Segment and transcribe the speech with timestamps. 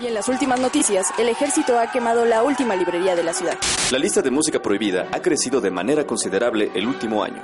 [0.00, 3.58] Y en las últimas noticias, el ejército ha quemado la última librería de la ciudad.
[3.90, 7.42] La lista de música prohibida ha crecido de manera considerable el último año.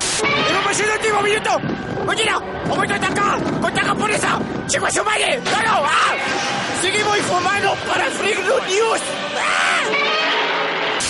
[6.81, 9.01] ¡Seguimos informando para Freak News!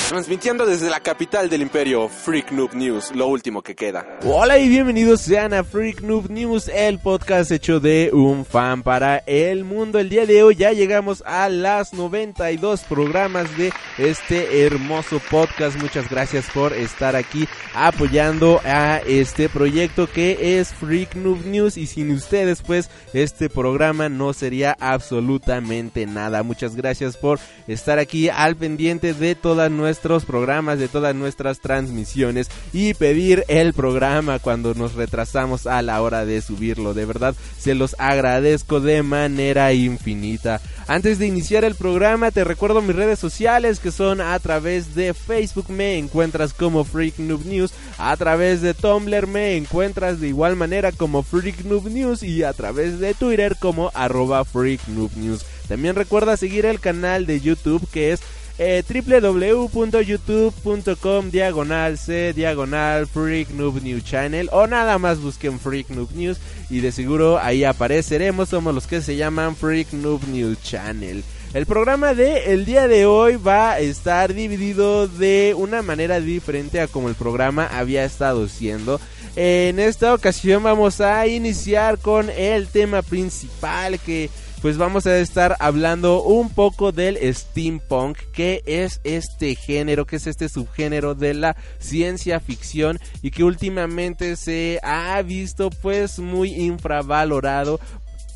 [0.08, 4.06] Transmitiendo desde la capital del imperio, Freak Noob News, lo último que queda.
[4.22, 9.22] Hola y bienvenidos sean a Freak Noob News, el podcast hecho de un fan para
[9.26, 9.98] el mundo.
[9.98, 15.80] El día de hoy ya llegamos a las 92 programas de este hermoso podcast.
[15.80, 21.86] Muchas gracias por estar aquí apoyando a este proyecto que es Freak Noob News y
[21.86, 26.42] sin ustedes pues este programa no sería absolutamente nada.
[26.42, 32.48] Muchas gracias por estar aquí al pendiente de todas nuestras programas, de todas nuestras transmisiones
[32.72, 36.94] y pedir el programa cuando nos retrasamos a la hora de subirlo.
[36.94, 40.60] De verdad, se los agradezco de manera infinita.
[40.86, 45.14] Antes de iniciar el programa, te recuerdo mis redes sociales que son a través de
[45.14, 50.56] Facebook me encuentras como Freak Noob News, a través de Tumblr me encuentras de igual
[50.56, 55.44] manera como Freak Noob News y a través de Twitter como arroba Freak Noob News.
[55.68, 58.20] También recuerda seguir el canal de YouTube que es
[58.58, 66.10] eh, www.youtube.com diagonal c diagonal Freak Noob News Channel o nada más busquen Freak Noob
[66.14, 66.38] News
[66.70, 71.24] y de seguro ahí apareceremos, somos los que se llaman Freak Noob News Channel.
[71.54, 76.80] El programa de el día de hoy va a estar dividido de una manera diferente
[76.80, 79.00] a como el programa había estado siendo.
[79.36, 84.30] En esta ocasión vamos a iniciar con el tema principal que
[84.64, 90.26] pues vamos a estar hablando un poco del steampunk, que es este género, que es
[90.26, 97.78] este subgénero de la ciencia ficción y que últimamente se ha visto pues muy infravalorado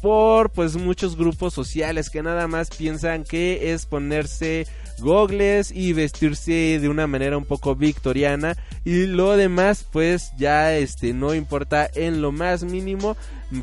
[0.00, 4.66] por pues muchos grupos sociales que nada más piensan que es ponerse
[4.98, 11.12] gogles y vestirse de una manera un poco victoriana y lo demás pues ya este
[11.12, 13.16] no importa en lo más mínimo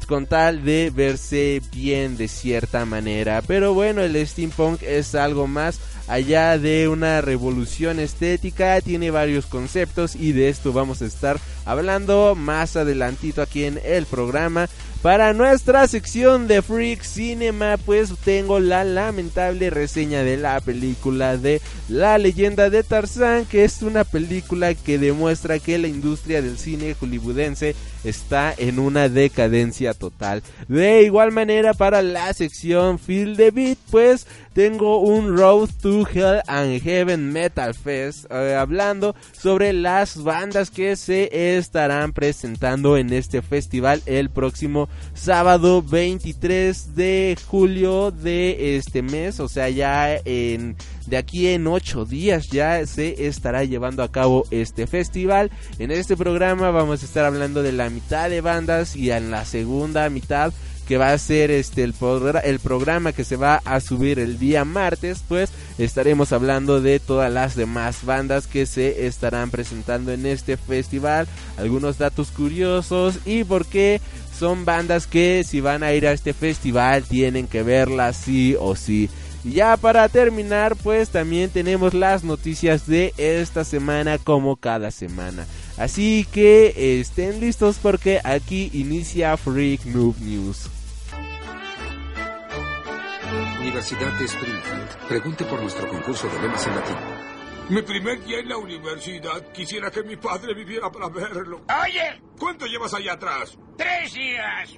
[0.08, 3.42] con tal de verse bien de cierta manera.
[3.46, 10.16] Pero bueno, el steampunk es algo más allá de una revolución estética, tiene varios conceptos
[10.16, 14.68] y de esto vamos a estar hablando más adelantito aquí en el programa.
[15.06, 21.62] Para nuestra sección de Freak Cinema, pues tengo la lamentable reseña de la película de
[21.88, 26.96] La leyenda de Tarzán, que es una película que demuestra que la industria del cine
[27.00, 30.44] hollywoodense está en una decadencia total.
[30.68, 36.42] De igual manera, para la sección Feel the Beat, pues tengo un Road to Hell
[36.48, 43.42] and Heaven Metal Fest eh, hablando sobre las bandas que se estarán presentando en este
[43.42, 50.78] festival el próximo sábado 23 de julio de este mes, o sea, ya en
[51.08, 55.52] de aquí en 8 días ya se estará llevando a cabo este festival.
[55.78, 59.46] En este programa vamos a estar hablando de la mitad de bandas y en la
[59.46, 60.54] segunda mitad
[60.88, 61.96] que va a ser este el,
[62.44, 67.32] el programa que se va a subir el día martes, pues estaremos hablando de todas
[67.32, 73.66] las demás bandas que se estarán presentando en este festival, algunos datos curiosos y por
[73.66, 74.00] qué
[74.38, 78.76] son bandas que si van a ir a este festival tienen que verlas sí o
[78.76, 79.10] sí.
[79.46, 85.46] Y ya para terminar, pues también tenemos las noticias de esta semana como cada semana.
[85.78, 90.68] Así que estén listos porque aquí inicia Freak Noob News.
[93.62, 95.08] Universidad de Springfield.
[95.08, 96.96] Pregunte por nuestro concurso de lemas en latín.
[97.70, 99.52] Mi primer día en la universidad.
[99.54, 101.62] Quisiera que mi padre viviera para verlo.
[101.84, 103.58] Oye, ¿Cuánto llevas ahí atrás?
[103.78, 104.70] tres días.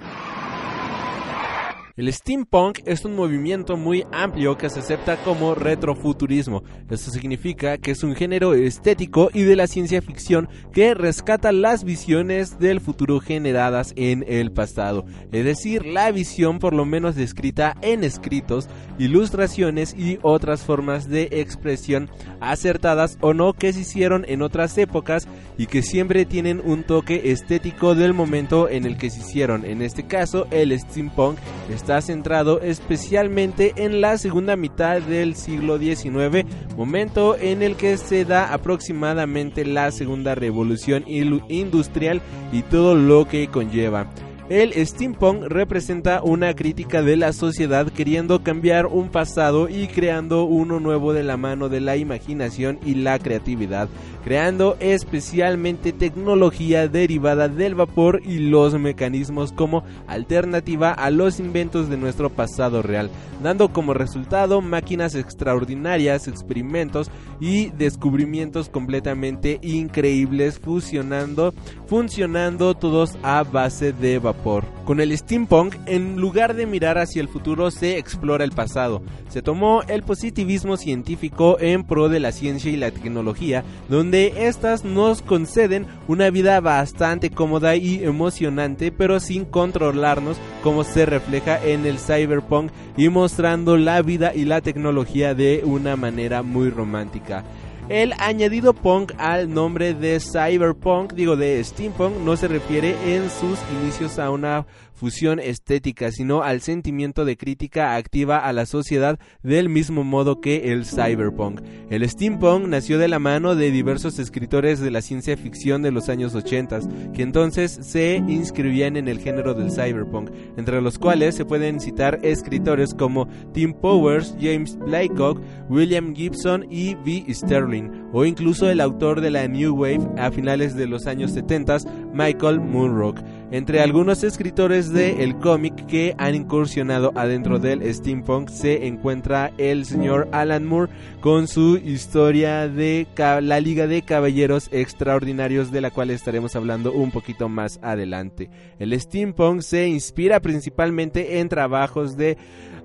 [1.97, 6.61] El steampunk es un movimiento muy amplio que se acepta como retrofuturismo.
[6.91, 11.83] Esto significa que es un género estético y de la ciencia ficción que rescata las
[11.83, 17.75] visiones del futuro generadas en el pasado, es decir, la visión por lo menos descrita
[17.81, 18.69] en escritos,
[18.99, 25.27] ilustraciones y otras formas de expresión acertadas o no que se hicieron en otras épocas
[25.57, 29.65] y que siempre tienen un toque estético del momento en el que se hicieron.
[29.65, 31.39] En este caso, el steampunk
[31.73, 36.45] está centrado especialmente en la segunda mitad del siglo XIX,
[36.75, 43.48] momento en el que se da aproximadamente la segunda revolución industrial y todo lo que
[43.48, 44.07] conlleva.
[44.49, 50.79] El steampunk representa una crítica de la sociedad queriendo cambiar un pasado y creando uno
[50.79, 53.89] nuevo de la mano de la imaginación y la creatividad,
[54.23, 61.97] creando especialmente tecnología derivada del vapor y los mecanismos como alternativa a los inventos de
[61.97, 63.09] nuestro pasado real,
[63.43, 67.11] dando como resultado máquinas extraordinarias, experimentos
[67.41, 71.53] y descubrimientos completamente increíbles fusionando,
[71.85, 74.37] funcionando todos a base de vapor
[74.86, 79.01] con el steampunk, en lugar de mirar hacia el futuro, se explora el pasado.
[79.30, 84.86] Se tomó el positivismo científico en pro de la ciencia y la tecnología, donde éstas
[84.86, 91.86] nos conceden una vida bastante cómoda y emocionante, pero sin controlarnos, como se refleja en
[91.86, 97.44] el cyberpunk y mostrando la vida y la tecnología de una manera muy romántica.
[97.89, 103.57] El añadido punk al nombre de cyberpunk, digo de steampunk, no se refiere en sus
[103.81, 104.66] inicios a una
[104.97, 110.71] fusión estética, sino al sentimiento de crítica activa a la sociedad del mismo modo que
[110.73, 111.61] el cyberpunk.
[111.89, 116.09] El steampunk nació de la mano de diversos escritores de la ciencia ficción de los
[116.09, 116.79] años 80,
[117.13, 122.19] que entonces se inscribían en el género del cyberpunk, entre los cuales se pueden citar
[122.23, 125.39] escritores como Tim Powers, James Blaycock,
[125.69, 127.33] William Gibson y V.
[127.33, 131.77] Sterling, o incluso el autor de la New Wave a finales de los años 70,
[132.13, 133.19] Michael Moonrock
[133.50, 139.86] entre algunos escritores de el cómic que han incursionado adentro del steampunk se encuentra el
[139.86, 146.09] señor Alan Moore con su historia de la Liga de Caballeros Extraordinarios de la cual
[146.09, 148.50] estaremos hablando un poquito más adelante.
[148.80, 152.38] El steampunk se inspira principalmente en trabajos de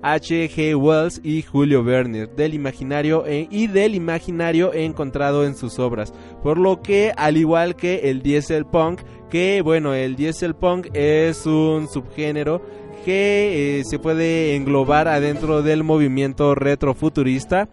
[0.03, 0.75] H.G.
[0.75, 6.13] Wells y Julio Verne del imaginario e, y del imaginario encontrado en sus obras,
[6.43, 11.45] por lo que al igual que el diesel punk que bueno, el diesel punk es
[11.45, 12.61] un subgénero
[13.03, 17.67] que eh, se puede englobar adentro del movimiento retrofuturista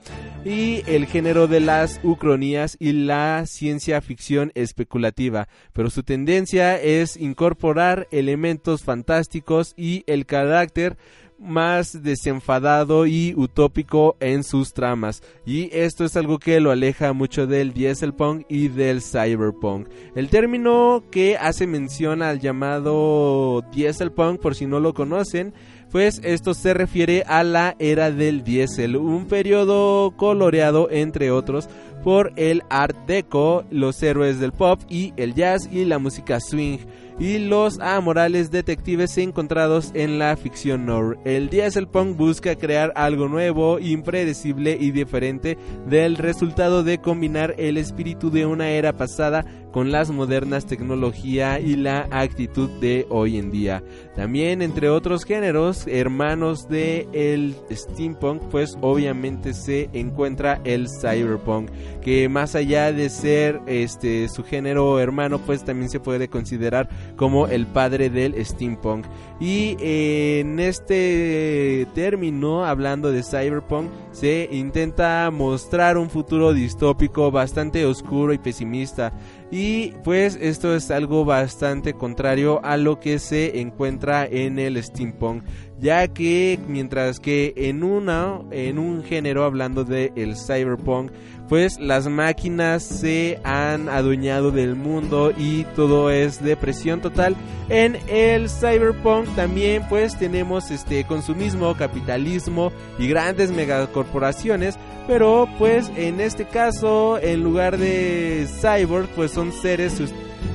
[0.44, 7.16] y el género de las ucronías y la ciencia ficción especulativa, pero su tendencia es
[7.16, 10.96] incorporar elementos fantásticos y el carácter
[11.40, 15.22] más desenfadado y utópico en sus tramas.
[15.46, 19.88] Y esto es algo que lo aleja mucho del dieselpunk y del cyberpunk.
[20.14, 25.54] El término que hace mención al llamado dieselpunk, por si no lo conocen,
[25.90, 31.68] pues esto se refiere a la era del diésel, un periodo coloreado entre otros
[32.04, 36.78] por el art deco, los héroes del pop y el jazz y la música swing
[37.20, 41.18] y los amorales detectives encontrados en la ficción noir.
[41.26, 48.30] El Dieselpunk busca crear algo nuevo, impredecible y diferente del resultado de combinar el espíritu
[48.30, 53.84] de una era pasada con las modernas tecnología y la actitud de hoy en día.
[54.14, 61.70] También entre otros géneros hermanos de el steampunk, pues obviamente se encuentra el cyberpunk,
[62.02, 67.46] que más allá de ser este su género hermano, pues también se puede considerar como
[67.46, 69.06] el padre del steampunk.
[69.38, 78.32] Y en este término, hablando de cyberpunk, se intenta mostrar un futuro distópico bastante oscuro
[78.32, 79.12] y pesimista.
[79.52, 85.44] Y pues esto es algo bastante contrario a lo que se encuentra en el steampunk,
[85.80, 91.10] ya que mientras que en una en un género hablando de el cyberpunk
[91.50, 97.34] pues las máquinas se han adueñado del mundo y todo es depresión total.
[97.68, 102.70] En el cyberpunk también pues tenemos este consumismo, capitalismo
[103.00, 104.78] y grandes megacorporaciones,
[105.08, 110.00] pero pues en este caso en lugar de cyborg pues son seres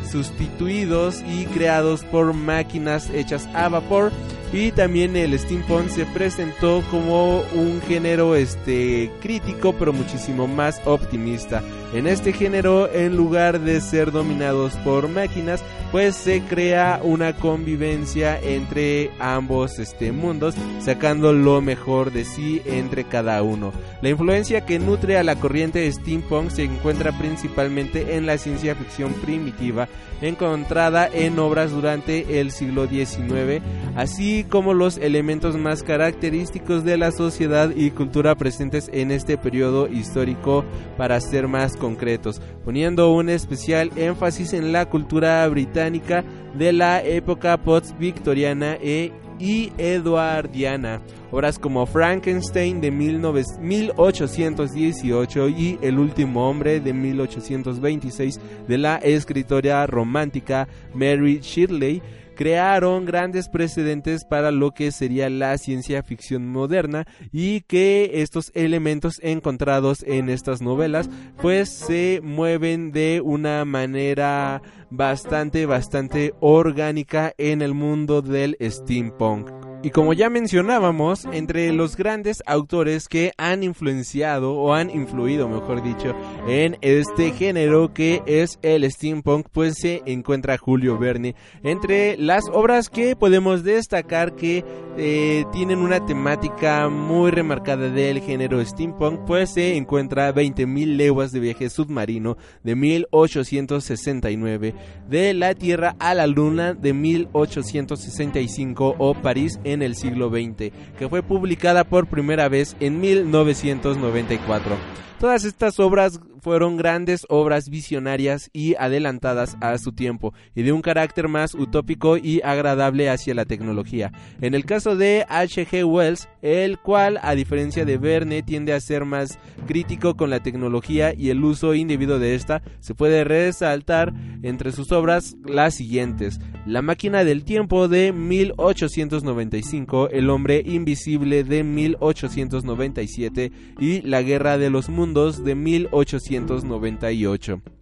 [0.10, 4.12] sustituidos y creados por máquinas hechas a vapor
[4.53, 11.63] y también el steampunk se presentó como un género este crítico pero muchísimo más optimista.
[11.93, 18.39] En este género en lugar de ser dominados por máquinas pues se crea una convivencia
[18.41, 23.71] entre ambos este mundos sacando lo mejor de sí entre cada uno.
[24.01, 29.13] La influencia que nutre a la corriente steampunk se encuentra principalmente en la ciencia ficción
[29.13, 29.87] primitiva
[30.22, 33.62] encontrada en obras durante el siglo XIX,
[33.95, 39.88] así como los elementos más característicos de la sociedad y cultura presentes en este periodo
[39.88, 40.63] histórico
[40.98, 46.24] para ser más concretos, poniendo un especial énfasis en la cultura británica
[46.57, 51.01] de la época post-victoriana e y eduardiana.
[51.36, 58.39] Obras como Frankenstein de 1818 y El último hombre de 1826
[58.70, 62.01] de la escritora romántica Mary Shirley
[62.38, 69.20] crearon grandes precedentes para lo que sería la ciencia ficción moderna y que estos elementos
[69.22, 71.10] encontrados en estas novelas
[71.42, 79.64] pues se mueven de una manera bastante bastante orgánica en el mundo del steampunk.
[79.86, 85.84] Y como ya mencionábamos, entre los grandes autores que han influenciado o han influido, mejor
[85.84, 86.15] dicho,
[86.48, 91.36] en este género que es el steampunk, pues se encuentra Julio Verne.
[91.62, 94.65] Entre las obras que podemos destacar que
[94.98, 101.42] eh, tienen una temática muy remarcada del género steampunk, pues se encuentra 20.000 leguas de
[101.42, 104.74] viaje submarino de 1869,
[105.08, 111.10] de la Tierra a la Luna de 1865 o París en el siglo XX, que
[111.10, 114.75] fue publicada por primera vez en 1994.
[115.20, 120.83] Todas estas obras fueron grandes obras visionarias y adelantadas a su tiempo, y de un
[120.83, 124.11] carácter más utópico y agradable hacia la tecnología.
[124.41, 125.83] En el caso de H.G.
[125.83, 131.15] Wells, el cual, a diferencia de Verne, tiende a ser más crítico con la tecnología
[131.15, 136.39] y el uso indebido de esta, se puede resaltar entre sus obras las siguientes.
[136.67, 144.69] La máquina del tiempo de 1895, El hombre invisible de 1897 y La guerra de
[144.69, 146.35] los mundos de 1897.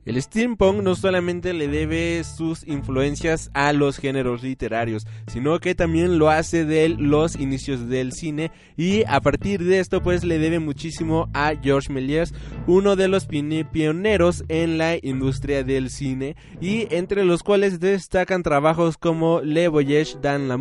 [0.05, 6.19] El steampunk no solamente le debe sus influencias a los géneros literarios, sino que también
[6.19, 10.59] lo hace de los inicios del cine y a partir de esto pues le debe
[10.59, 12.33] muchísimo a Georges Méliès,
[12.67, 18.97] uno de los pioneros en la industria del cine y entre los cuales destacan trabajos
[18.97, 20.57] como Le Voyage dans la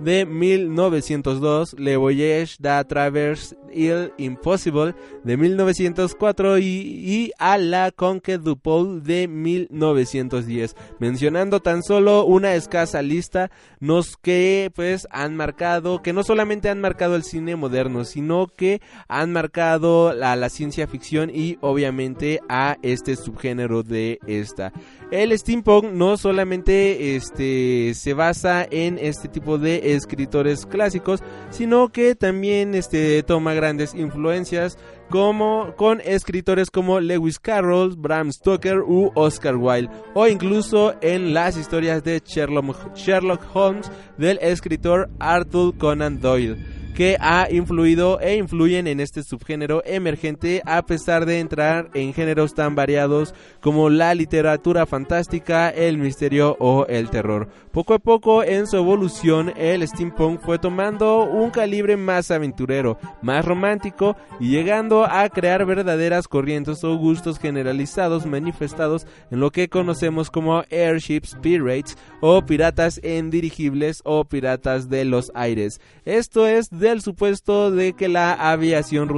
[0.00, 8.42] de 1902, Le Voyage da Travers il Impossible de 1904 y, y a la Conquête
[8.42, 8.54] du
[9.02, 13.50] de 1910, mencionando tan solo una escasa lista
[13.80, 18.80] nos que pues han marcado, que no solamente han marcado el cine moderno, sino que
[19.08, 24.72] han marcado a la ciencia ficción y obviamente a este subgénero de esta.
[25.10, 32.14] El steampunk no solamente este se basa en este tipo de escritores clásicos, sino que
[32.14, 34.76] también este toma grandes influencias
[35.08, 41.56] como con escritores como Lewis Carroll, Bram Stoker u Oscar Wilde o incluso en las
[41.56, 48.86] historias de Sherlock, Sherlock Holmes del escritor Arthur Conan Doyle que ha influido e influyen
[48.86, 54.86] en este subgénero emergente a pesar de entrar en géneros tan variados como la literatura
[54.86, 57.48] fantástica, el misterio o el terror.
[57.72, 63.44] Poco a poco en su evolución el steampunk fue tomando un calibre más aventurero, más
[63.44, 70.30] romántico y llegando a crear verdaderas corrientes o gustos generalizados manifestados en lo que conocemos
[70.30, 75.80] como airships pirates o piratas en dirigibles o piratas de los aires.
[76.04, 79.08] Esto es del supuesto de que la aviación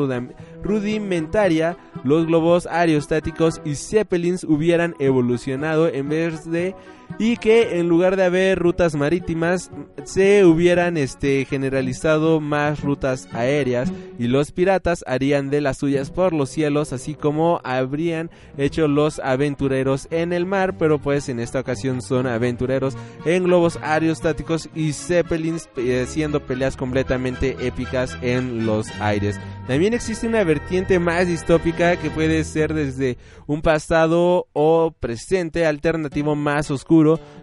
[0.63, 6.77] rudimentaria, los globos aerostáticos y zeppelins hubieran evolucionado en vez de
[7.19, 9.71] y que en lugar de haber rutas marítimas
[10.05, 16.33] se hubieran este generalizado más rutas aéreas y los piratas harían de las suyas por
[16.33, 21.61] los cielos así como habrían hecho los aventureros en el mar pero pues en esta
[21.61, 25.69] ocasión son aventureros en globos aerostáticos y zeppelins
[26.07, 29.39] siendo peleas completamente épicas en los aires.
[29.67, 36.37] También existe una vertiente más distópica que puede ser desde un pasado o presente alternativo
[36.37, 36.96] más oscuro,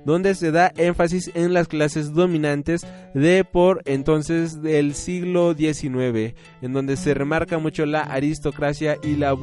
[0.05, 6.73] donde se da énfasis en las clases dominantes de por entonces del siglo XIX, en
[6.73, 9.33] donde se remarca mucho la aristocracia y la,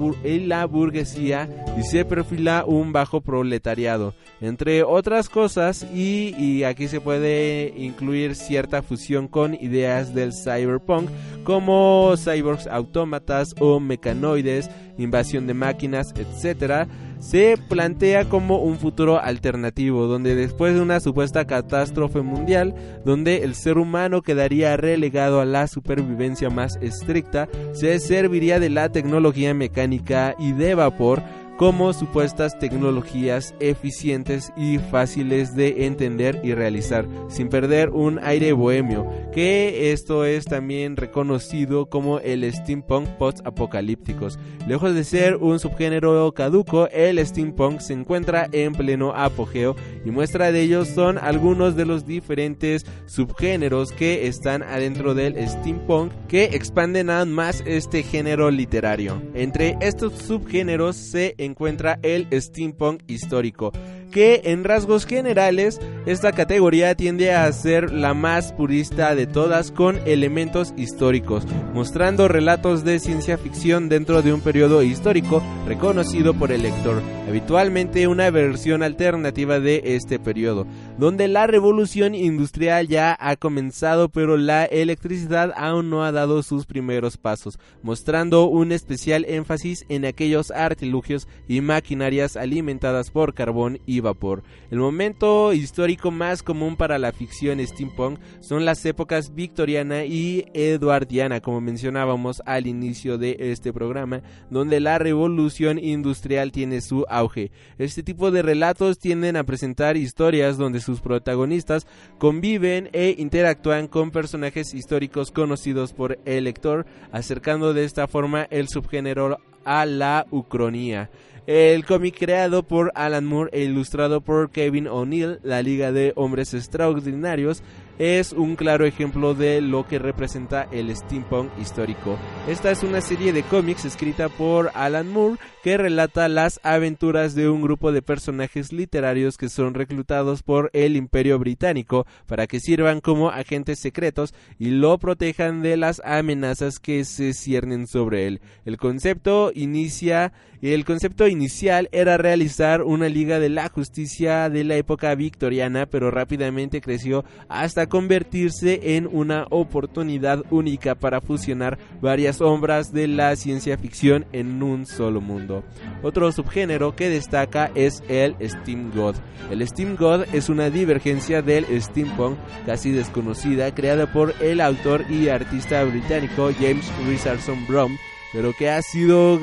[0.66, 1.48] burguesía
[1.78, 8.34] y se perfila un bajo proletariado, entre otras cosas, y, y aquí se puede incluir
[8.34, 11.08] cierta fusión con ideas del cyberpunk,
[11.44, 16.88] como cyborgs autómatas o mecanoides, invasión de máquinas, etc.,
[17.20, 22.74] se plantea como un futuro alternativo, donde después de una supuesta catástrofe mundial,
[23.04, 28.88] donde el ser humano quedaría relegado a la supervivencia más estricta, se serviría de la
[28.88, 31.22] tecnología mecánica y de vapor
[31.60, 39.06] como supuestas tecnologías eficientes y fáciles de entender y realizar, sin perder un aire bohemio,
[39.30, 44.38] que esto es también reconocido como el steampunk post-apocalípticos.
[44.66, 50.52] Lejos de ser un subgénero caduco, el steampunk se encuentra en pleno apogeo y muestra
[50.52, 57.10] de ellos son algunos de los diferentes subgéneros que están adentro del steampunk que expanden
[57.10, 59.20] aún más este género literario.
[59.34, 63.72] Entre estos subgéneros se encuentra el steampunk histórico,
[64.10, 69.98] que en rasgos generales esta categoría tiende a ser la más purista de todas con
[70.06, 76.62] elementos históricos, mostrando relatos de ciencia ficción dentro de un periodo histórico reconocido por el
[76.62, 80.66] lector, habitualmente una versión alternativa de este periodo,
[80.98, 86.66] donde la revolución industrial ya ha comenzado pero la electricidad aún no ha dado sus
[86.66, 93.99] primeros pasos, mostrando un especial énfasis en aquellos artilugios y maquinarias alimentadas por carbón y
[94.00, 94.42] vapor.
[94.70, 101.40] El momento histórico más común para la ficción steampunk son las épocas victoriana y eduardiana,
[101.40, 107.50] como mencionábamos al inicio de este programa, donde la revolución industrial tiene su auge.
[107.78, 111.86] Este tipo de relatos tienden a presentar historias donde sus protagonistas
[112.18, 118.68] conviven e interactúan con personajes históricos conocidos por el lector, acercando de esta forma el
[118.68, 121.10] subgénero a la ucronía.
[121.46, 126.54] El cómic creado por Alan Moore e ilustrado por Kevin O'Neill, la Liga de Hombres
[126.54, 127.62] Extraordinarios,
[128.00, 132.18] es un claro ejemplo de lo que representa el steampunk histórico.
[132.48, 137.50] Esta es una serie de cómics escrita por Alan Moore que relata las aventuras de
[137.50, 143.02] un grupo de personajes literarios que son reclutados por el Imperio Británico para que sirvan
[143.02, 148.40] como agentes secretos y lo protejan de las amenazas que se ciernen sobre él.
[148.64, 150.32] El concepto inicia
[150.62, 156.10] el concepto inicial era realizar una liga de la justicia de la época victoriana, pero
[156.10, 163.78] rápidamente creció hasta convertirse en una oportunidad única para fusionar varias obras de la ciencia
[163.78, 165.64] ficción en un solo mundo.
[166.02, 169.16] Otro subgénero que destaca es el Steam God.
[169.50, 175.28] El Steam God es una divergencia del steampunk casi desconocida creada por el autor y
[175.28, 177.96] artista británico James Richardson Brom,
[178.34, 179.40] pero que ha sido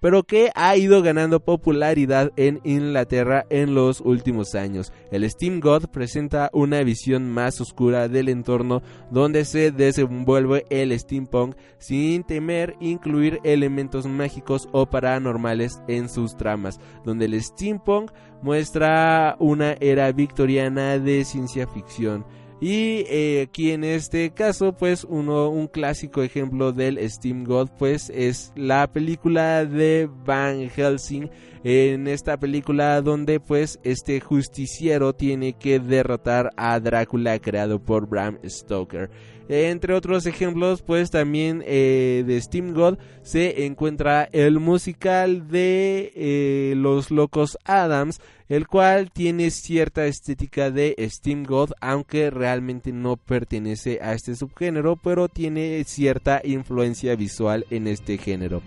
[0.00, 4.92] pero que ha ido ganando popularidad en Inglaterra en los últimos años.
[5.10, 11.54] El Steam God presenta una visión más oscura del entorno donde se desenvuelve el steampunk
[11.78, 18.10] sin temer incluir elementos mágicos o paranormales en sus tramas, donde el steampunk
[18.42, 22.24] muestra una era victoriana de ciencia ficción
[22.60, 28.10] y eh, aquí en este caso, pues uno, un clásico ejemplo del Steam God, pues
[28.10, 31.30] es la película de Van Helsing.
[31.64, 38.38] En esta película donde pues este justiciero tiene que derrotar a Drácula creado por Bram
[38.44, 39.10] Stoker.
[39.48, 46.74] Entre otros ejemplos, pues también eh, de Steam God se encuentra el musical de eh,
[46.76, 54.00] Los Locos Adams, el cual tiene cierta estética de Steam God, aunque realmente no pertenece
[54.02, 58.62] a este subgénero, pero tiene cierta influencia visual en este género.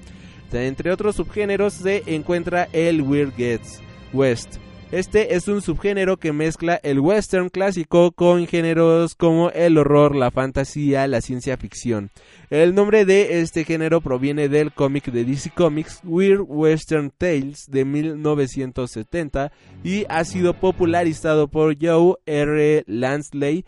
[0.51, 3.79] Entre otros subgéneros se encuentra el Weird Gets
[4.13, 4.57] West
[4.91, 10.31] este es un subgénero que mezcla el western clásico con géneros como el horror, la
[10.31, 12.09] fantasía, la ciencia ficción.
[12.49, 17.85] El nombre de este género proviene del cómic de DC Comics Weird Western Tales de
[17.85, 22.83] 1970 y ha sido popularizado por Joe R.
[22.87, 23.63] Lansley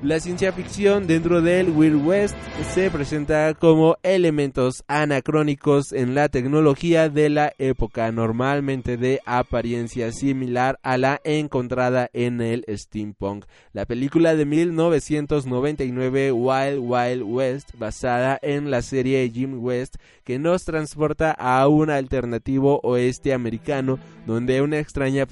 [0.00, 2.36] la ciencia ficción dentro del Weird West
[2.72, 10.78] se presenta como elementos anacrónicos en la tecnología de la época, normalmente de apariencia similar
[10.84, 13.46] a la encontrada en el steampunk.
[13.72, 20.64] La película de 1999 Wild Wild West, basada en la serie Jim West, que nos
[20.64, 25.26] transporta a un alternativo oeste americano donde una extraña,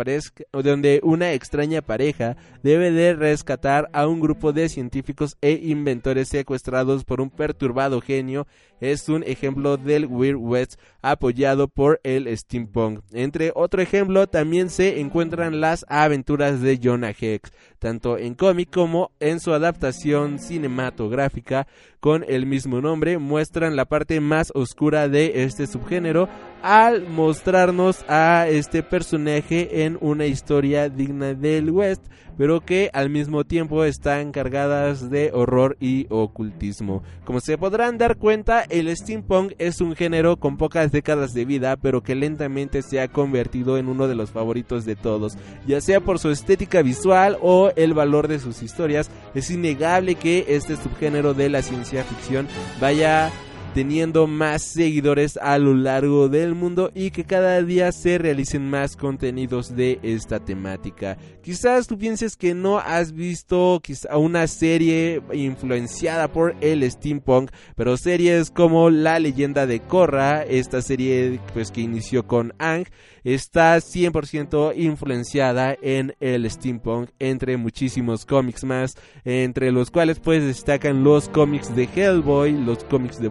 [0.53, 7.05] donde una extraña pareja debe de rescatar a un grupo de científicos e inventores secuestrados
[7.05, 8.49] por un perturbado genio
[8.81, 13.03] es un ejemplo del Weird West apoyado por el steampunk.
[13.13, 19.13] Entre otro ejemplo también se encuentran las aventuras de Jonah Hex, tanto en cómic como
[19.21, 21.69] en su adaptación cinematográfica
[22.07, 26.29] con el mismo nombre, muestran la parte más oscura de este subgénero
[26.63, 32.05] al mostrarnos a este personaje en una historia digna del West,
[32.39, 37.03] pero que al mismo tiempo están cargadas de horror y ocultismo.
[37.25, 41.77] Como se podrán dar cuenta, el steampunk es un género con pocas décadas de vida,
[41.77, 46.01] pero que lentamente se ha convertido en uno de los favoritos de todos, ya sea
[46.01, 49.11] por su estética visual o el valor de sus historias.
[49.35, 52.49] Es innegable que este subgénero de la ciencia ficción
[52.81, 53.31] vaya
[53.77, 58.97] teniendo más seguidores a lo largo del mundo y que cada día se realicen más
[58.97, 61.19] contenidos de esta temática.
[61.43, 67.99] Quizás tú pienses que no has visto quizá una serie influenciada por el steampunk, pero
[67.99, 72.87] series como La leyenda de Korra, esta serie pues que inició con Ang,
[73.25, 81.03] está 100% influenciada en el steampunk entre muchísimos cómics más, entre los cuales pues destacan
[81.03, 83.29] los cómics de Hellboy, los cómics de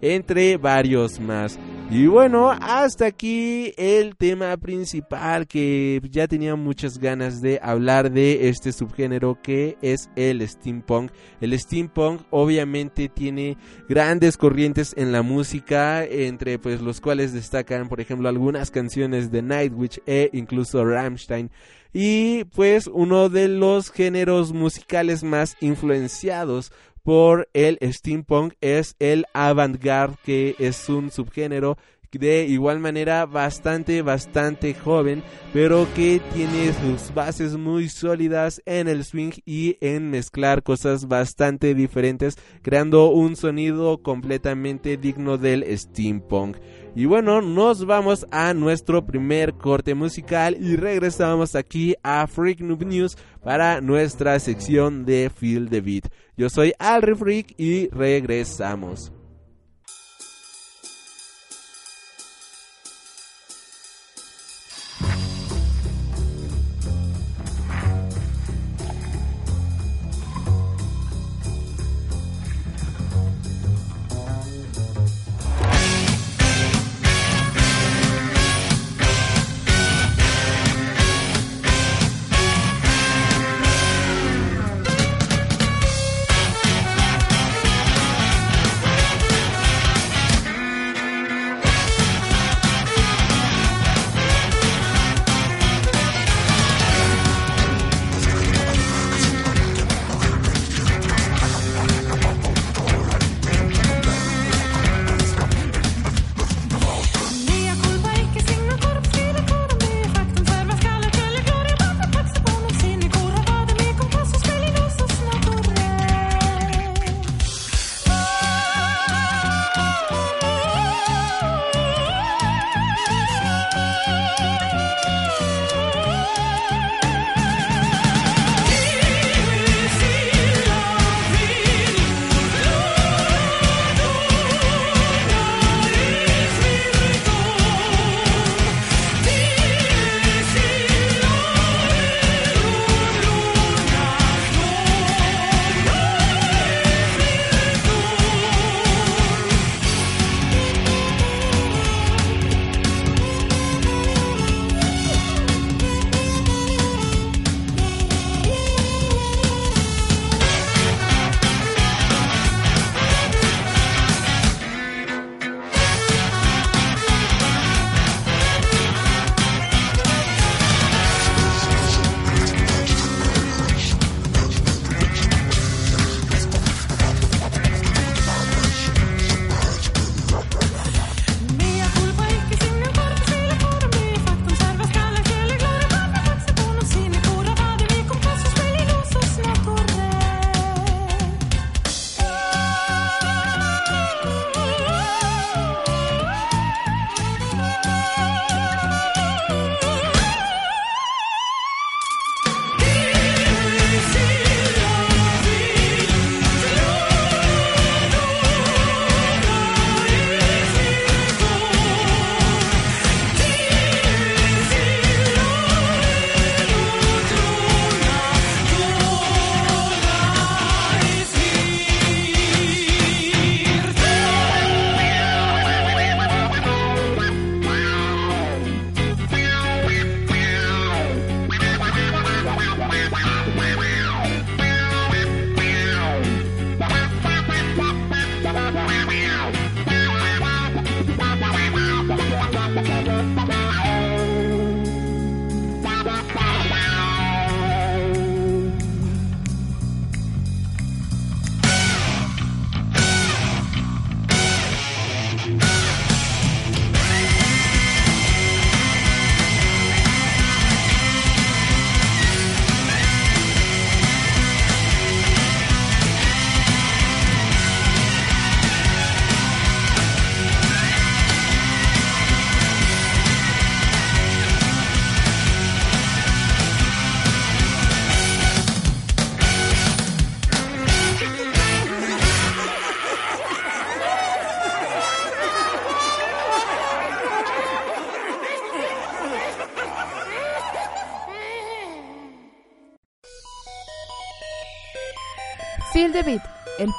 [0.00, 1.58] Entre varios más.
[1.90, 8.50] Y bueno, hasta aquí el tema principal que ya tenía muchas ganas de hablar de
[8.50, 11.12] este subgénero que es el steampunk.
[11.40, 13.56] El steampunk obviamente tiene
[13.88, 19.40] grandes corrientes en la música, entre pues los cuales destacan por ejemplo algunas canciones de
[19.40, 21.50] Nightwish e incluso Rammstein.
[21.92, 26.70] Y pues uno de los géneros musicales más influenciados
[27.02, 31.76] por el steampunk es el avant-garde que es un subgénero
[32.12, 39.04] de igual manera bastante bastante joven pero que tiene sus bases muy sólidas en el
[39.04, 46.56] swing y en mezclar cosas bastante diferentes creando un sonido completamente digno del steampunk
[46.98, 52.84] y bueno nos vamos a nuestro primer corte musical y regresamos aquí a Freak Noob
[52.84, 56.08] News para nuestra sección de Feel the Beat.
[56.36, 59.12] Yo soy Alri Freak y regresamos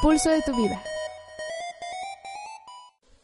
[0.02, 0.82] pulso de tu vida.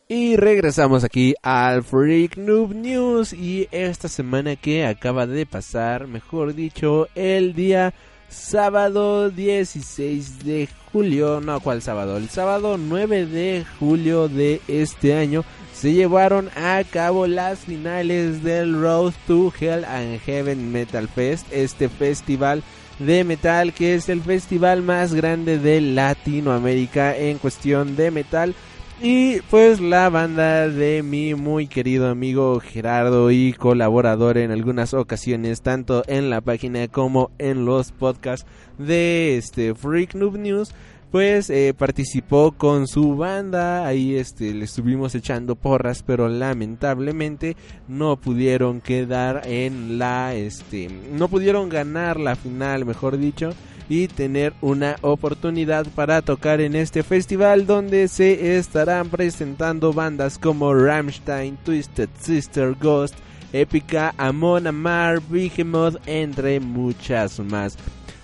[0.08, 6.54] Y regresamos aquí al Freak Noob News y esta semana que acaba de pasar, mejor
[6.54, 7.92] dicho, el día
[8.30, 12.18] sábado 16 de julio, no, ¿cuál sábado?
[12.18, 18.80] El sábado 9 de julio de este año se llevaron a cabo las finales del
[18.80, 22.62] Road to Hell and Heaven Metal Fest, este festival
[23.00, 28.56] de metal que es el festival más grande de Latinoamérica en cuestión de metal.
[29.02, 35.62] Y pues la banda de mi muy querido amigo Gerardo y colaborador en algunas ocasiones,
[35.62, 40.74] tanto en la página como en los podcasts de este Freak Noob News,
[41.12, 47.56] pues eh, participó con su banda, ahí este le estuvimos echando porras, pero lamentablemente
[47.88, 53.52] no pudieron quedar en la este no pudieron ganar la final, mejor dicho
[53.90, 60.74] y tener una oportunidad para tocar en este festival donde se estarán presentando bandas como
[60.74, 63.16] Rammstein, Twisted Sister, Ghost,
[63.54, 67.78] Epica, Amon Amar, Behemoth, entre muchas más.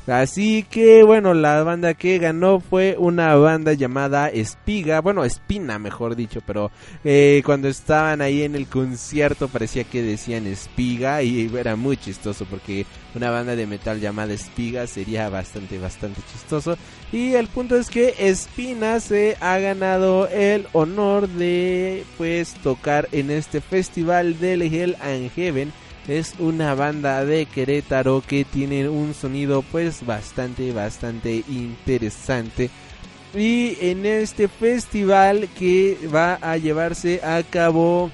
[0.08, 6.16] Así que bueno, la banda que ganó fue una banda llamada Espiga, bueno, Espina mejor
[6.16, 6.72] dicho, pero
[7.04, 12.46] eh, cuando estaban ahí en el concierto parecía que decían Espiga y era muy chistoso
[12.46, 16.78] porque una banda de metal llamada Espiga sería bastante, bastante chistoso.
[17.12, 23.30] Y el punto es que Espina se ha ganado el honor de pues tocar en
[23.30, 25.72] este festival de Hell and Heaven
[26.08, 32.70] es una banda de Querétaro que tiene un sonido pues bastante bastante interesante.
[33.34, 38.12] Y en este festival que va a llevarse a cabo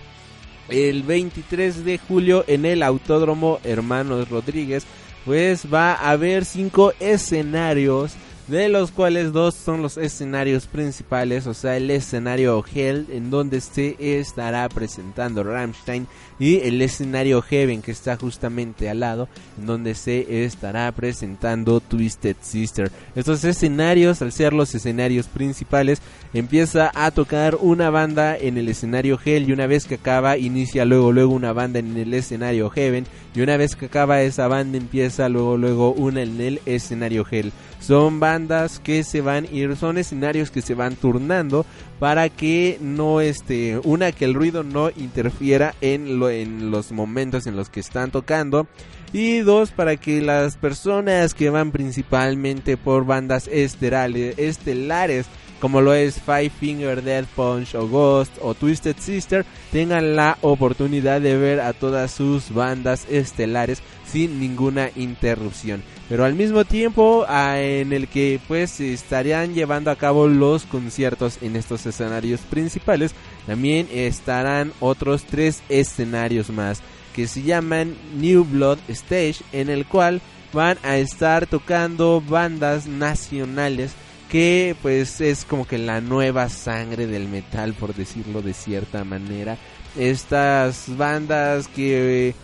[0.70, 4.86] el 23 de julio en el Autódromo Hermanos Rodríguez
[5.26, 8.16] pues va a haber cinco escenarios
[8.48, 13.60] de los cuales dos son los escenarios principales, o sea, el escenario Hell, en donde
[13.60, 16.08] se estará presentando Rammstein,
[16.40, 22.92] y el escenario Heaven, que está justamente al lado, donde se estará presentando Twisted Sister.
[23.16, 26.02] Estos escenarios, al ser los escenarios principales,
[26.34, 30.86] empieza a tocar una banda en el escenario Hell, y una vez que acaba, inicia
[30.86, 34.78] luego, luego una banda en el escenario Heaven, y una vez que acaba esa banda,
[34.78, 37.52] empieza luego, luego una en el escenario Hell.
[37.80, 41.66] Son bandas que se van ir, son escenarios que se van turnando
[42.00, 47.48] para que no este, una que el ruido no interfiera en, lo, en los momentos
[47.48, 48.68] en los que están tocando.
[49.14, 55.28] Y dos para que las personas que van principalmente por bandas estelares, estelares
[55.60, 61.22] como lo es Five Finger Death Punch o Ghost o Twisted Sister, tengan la oportunidad
[61.22, 65.84] de ver a todas sus bandas estelares sin ninguna interrupción.
[66.10, 71.56] Pero al mismo tiempo en el que pues estarían llevando a cabo los conciertos en
[71.56, 73.14] estos escenarios principales,
[73.46, 76.82] también estarán otros tres escenarios más
[77.14, 80.22] que se llaman New Blood Stage en el cual
[80.54, 83.94] van a estar tocando bandas nacionales
[84.30, 89.58] que pues es como que la nueva sangre del metal por decirlo de cierta manera.
[89.98, 92.36] Estas bandas que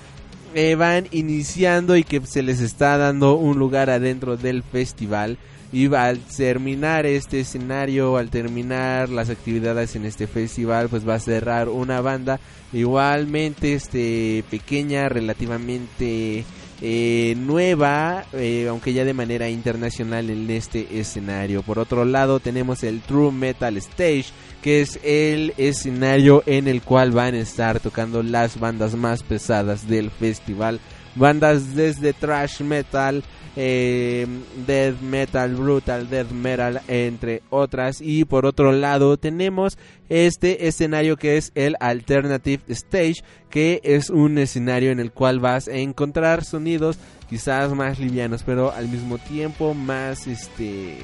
[0.56, 5.38] eh, van iniciando y que se les está dando un lugar adentro del festival.
[5.72, 11.20] Y al terminar este escenario al terminar las actividades en este festival pues va a
[11.20, 12.40] cerrar una banda
[12.72, 16.46] igualmente este pequeña relativamente
[16.82, 21.62] eh, nueva, eh, aunque ya de manera internacional en este escenario.
[21.64, 24.26] Por otro lado tenemos el True Metal Stage,
[24.62, 29.88] que es el escenario en el cual van a estar tocando las bandas más pesadas
[29.88, 30.80] del festival.
[31.16, 33.24] Bandas desde thrash metal,
[33.56, 34.26] eh,
[34.66, 38.02] death metal, brutal death metal, entre otras.
[38.02, 39.78] Y por otro lado tenemos
[40.10, 45.68] este escenario que es el Alternative Stage, que es un escenario en el cual vas
[45.68, 46.98] a encontrar sonidos
[47.30, 50.98] quizás más livianos, pero al mismo tiempo más este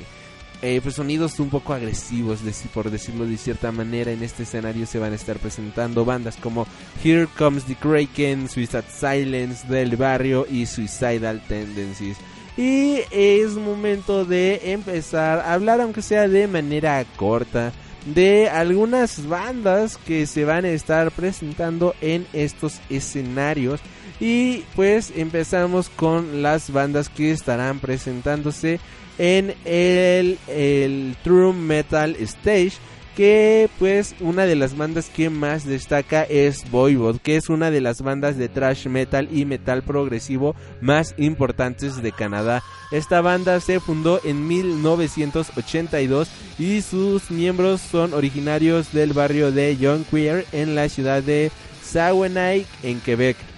[0.61, 2.41] eh, pues sonidos un poco agresivos,
[2.73, 4.11] por decirlo de cierta manera.
[4.11, 6.67] En este escenario se van a estar presentando bandas como
[7.01, 12.17] Here Comes the Kraken, Suicide Silence del barrio y Suicidal Tendencies.
[12.59, 17.71] Y es momento de empezar a hablar, aunque sea de manera corta,
[18.05, 23.79] de algunas bandas que se van a estar presentando en estos escenarios.
[24.19, 28.81] Y pues empezamos con las bandas que estarán presentándose
[29.17, 32.73] en el, el True Metal Stage
[33.19, 37.81] que pues una de las bandas que más destaca es Voivod, que es una de
[37.81, 42.63] las bandas de thrash metal y metal progresivo más importantes de Canadá.
[42.93, 46.29] Esta banda se fundó en 1982
[46.59, 49.75] y sus miembros son originarios del barrio de
[50.09, 51.51] Queer en la ciudad de
[51.83, 53.48] Saguenay en Quebec.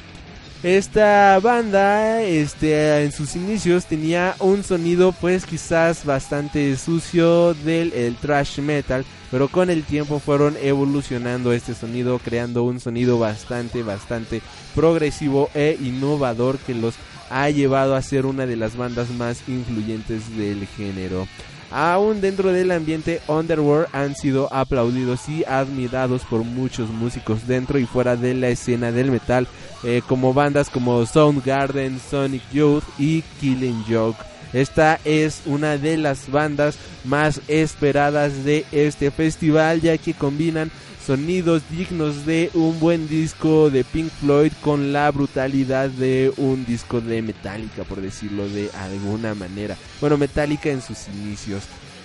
[0.63, 8.15] Esta banda, este, en sus inicios tenía un sonido, pues quizás bastante sucio del el
[8.15, 14.43] thrash metal, pero con el tiempo fueron evolucionando este sonido, creando un sonido bastante, bastante
[14.75, 16.93] progresivo e innovador que los
[17.31, 21.27] ha llevado a ser una de las bandas más influyentes del género
[21.71, 27.85] aún dentro del ambiente underworld han sido aplaudidos y admirados por muchos músicos dentro y
[27.85, 29.47] fuera de la escena del metal,
[29.83, 34.19] eh, como bandas como Soundgarden, Sonic Youth y Killing Joke.
[34.53, 40.71] Esta es una de las bandas más esperadas de este festival ya que combinan
[41.05, 47.01] sonidos dignos de un buen disco de Pink Floyd con la brutalidad de un disco
[47.01, 49.75] de Metallica, por decirlo de alguna manera.
[49.99, 51.63] Bueno, Metallica en sus inicios.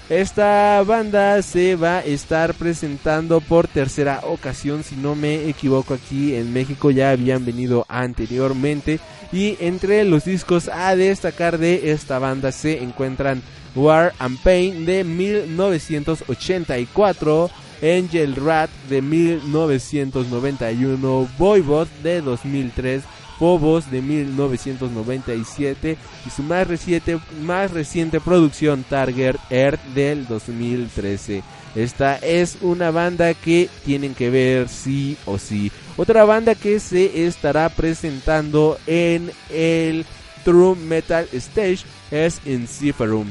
[0.08, 6.36] Esta banda se va a estar presentando por tercera ocasión, si no me equivoco, aquí
[6.36, 9.00] en México ya habían venido anteriormente.
[9.32, 13.42] Y entre los discos a destacar de esta banda se encuentran
[13.74, 17.50] War and Pain de 1984,
[17.82, 23.02] Angel Rat de 1991, Voivod de 2003,
[23.38, 31.42] Phobos de 1997 y su más reciente, más reciente producción Target Earth del 2013.
[31.74, 35.70] Esta es una banda que tienen que ver sí o sí.
[35.98, 40.06] Otra banda que se estará presentando en el
[40.44, 43.26] True Metal Stage es Enciferum.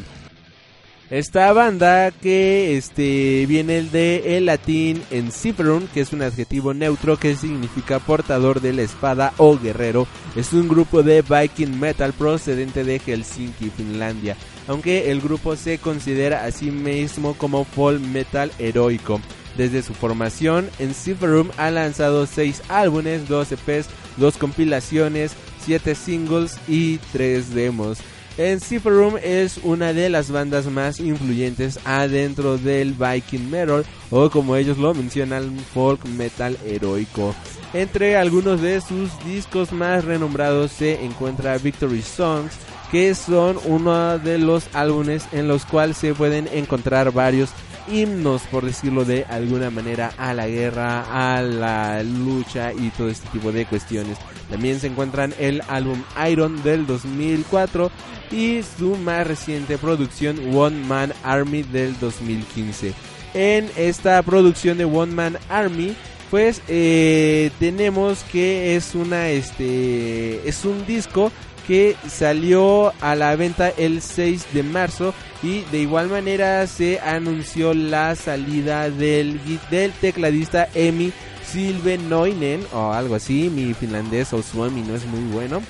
[1.11, 7.35] Esta banda que este viene de el latín enciferum, que es un adjetivo neutro que
[7.35, 12.97] significa portador de la espada o guerrero, es un grupo de viking metal procedente de
[12.97, 14.35] Helsinki, Finlandia,
[14.67, 19.21] aunque el grupo se considera a sí mismo como folk metal heroico.
[19.57, 26.97] Desde su formación, Enciferum ha lanzado 6 álbumes, 2 EPs, 2 compilaciones, 7 singles y
[27.13, 27.99] 3 demos.
[28.37, 34.57] En Room es una de las bandas más influyentes adentro del Viking Metal o como
[34.57, 37.33] ellos lo mencionan folk metal heroico.
[37.73, 42.51] Entre algunos de sus discos más renombrados se encuentra Victory Songs,
[42.91, 47.51] que son uno de los álbumes en los cuales se pueden encontrar varios
[47.87, 53.27] himnos, por decirlo de alguna manera, a la guerra, a la lucha y todo este
[53.29, 54.17] tipo de cuestiones.
[54.49, 57.91] También se encuentran el álbum Iron del 2004
[58.31, 62.93] y su más reciente producción One Man Army del 2015.
[63.33, 65.95] En esta producción de One Man Army
[66.31, 71.31] pues eh, tenemos que es una este es un disco
[71.67, 77.73] que salió a la venta el 6 de marzo y de igual manera se anunció
[77.73, 81.11] la salida del, del tecladista Emi
[81.45, 85.61] Silvenoinen o algo así, mi finlandés o Suomi no es muy bueno.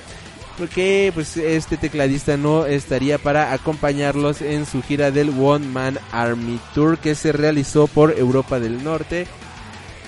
[0.58, 6.58] Porque pues este tecladista no estaría para acompañarlos en su gira del One Man Army
[6.74, 9.26] Tour que se realizó por Europa del Norte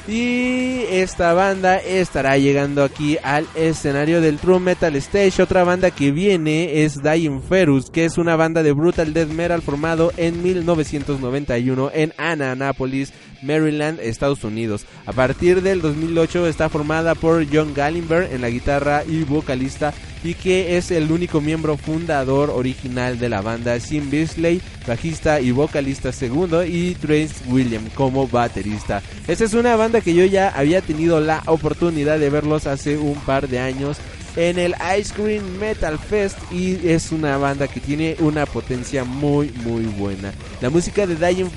[0.09, 5.43] y esta banda estará llegando aquí al escenario del True Metal Stage.
[5.43, 9.61] Otra banda que viene es Dying Ferus, que es una banda de brutal death metal
[9.61, 13.13] formado en 1991 en Annapolis,
[13.43, 14.87] Maryland, Estados Unidos.
[15.07, 19.93] A partir del 2008 está formada por John Gallenberg en la guitarra y vocalista
[20.25, 25.53] y que es el único miembro fundador original de la banda, Sim Beasley, bajista y
[25.53, 29.03] vocalista segundo, y Trace William como baterista.
[29.27, 33.15] Esta es una banda que yo ya había tenido la oportunidad de verlos hace un
[33.21, 33.99] par de años
[34.39, 39.51] en el Ice Cream Metal Fest y es una banda que tiene una potencia muy
[39.65, 40.33] muy buena.
[40.61, 41.51] La música de Dying,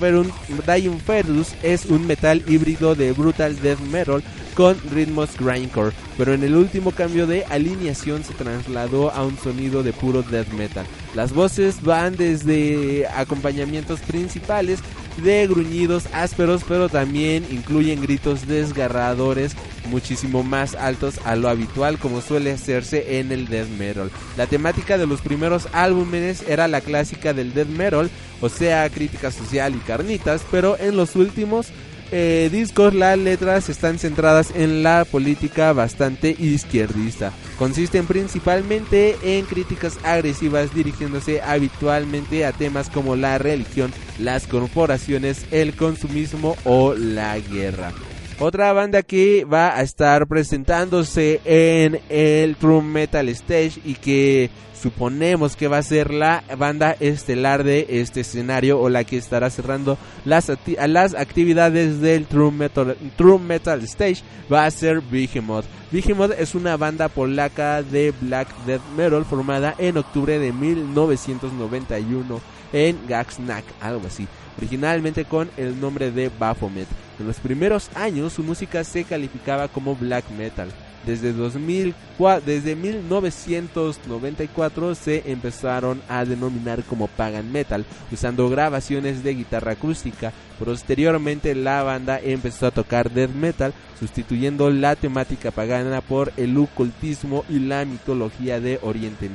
[1.00, 6.56] Ferus es un metal híbrido de brutal death metal con ritmos grindcore, pero en el
[6.56, 10.86] último cambio de alineación se trasladó a un sonido de puro death metal.
[11.16, 14.80] Las voces van desde acompañamientos principales
[15.18, 19.56] de gruñidos ásperos, pero también incluyen gritos desgarradores
[19.90, 24.12] muchísimo más altos a lo habitual como suele hacerse en el death metal.
[24.38, 29.32] La temática de los primeros álbumes era la clásica del death metal, o sea, crítica
[29.32, 31.68] social y carnitas, pero en los últimos
[32.12, 37.32] eh, discos las letras están centradas en la política bastante izquierdista.
[37.58, 45.76] Consisten principalmente en críticas agresivas dirigiéndose habitualmente a temas como la religión, las corporaciones, el
[45.76, 47.92] consumismo o la guerra.
[48.40, 54.50] Otra banda que va a estar presentándose en el True Metal Stage y que
[54.82, 59.50] suponemos que va a ser la banda estelar de este escenario o la que estará
[59.50, 60.52] cerrando las,
[60.88, 65.66] las actividades del True Metal, True Metal Stage va a ser Behemoth.
[65.92, 72.42] Behemoth es una banda polaca de black death metal formada en octubre de 1991
[72.74, 74.28] en Gaxnack, algo así
[74.58, 76.88] originalmente con el nombre de Baphomet.
[77.20, 80.70] En los primeros años su música se calificaba como black metal.
[81.06, 89.72] Desde, 2004, desde 1994 se empezaron a denominar como pagan metal, usando grabaciones de guitarra
[89.72, 90.32] acústica.
[90.60, 97.46] Posteriormente la banda empezó a tocar death metal, sustituyendo la temática pagana por el ocultismo
[97.50, 99.28] y la mitología de Oriente,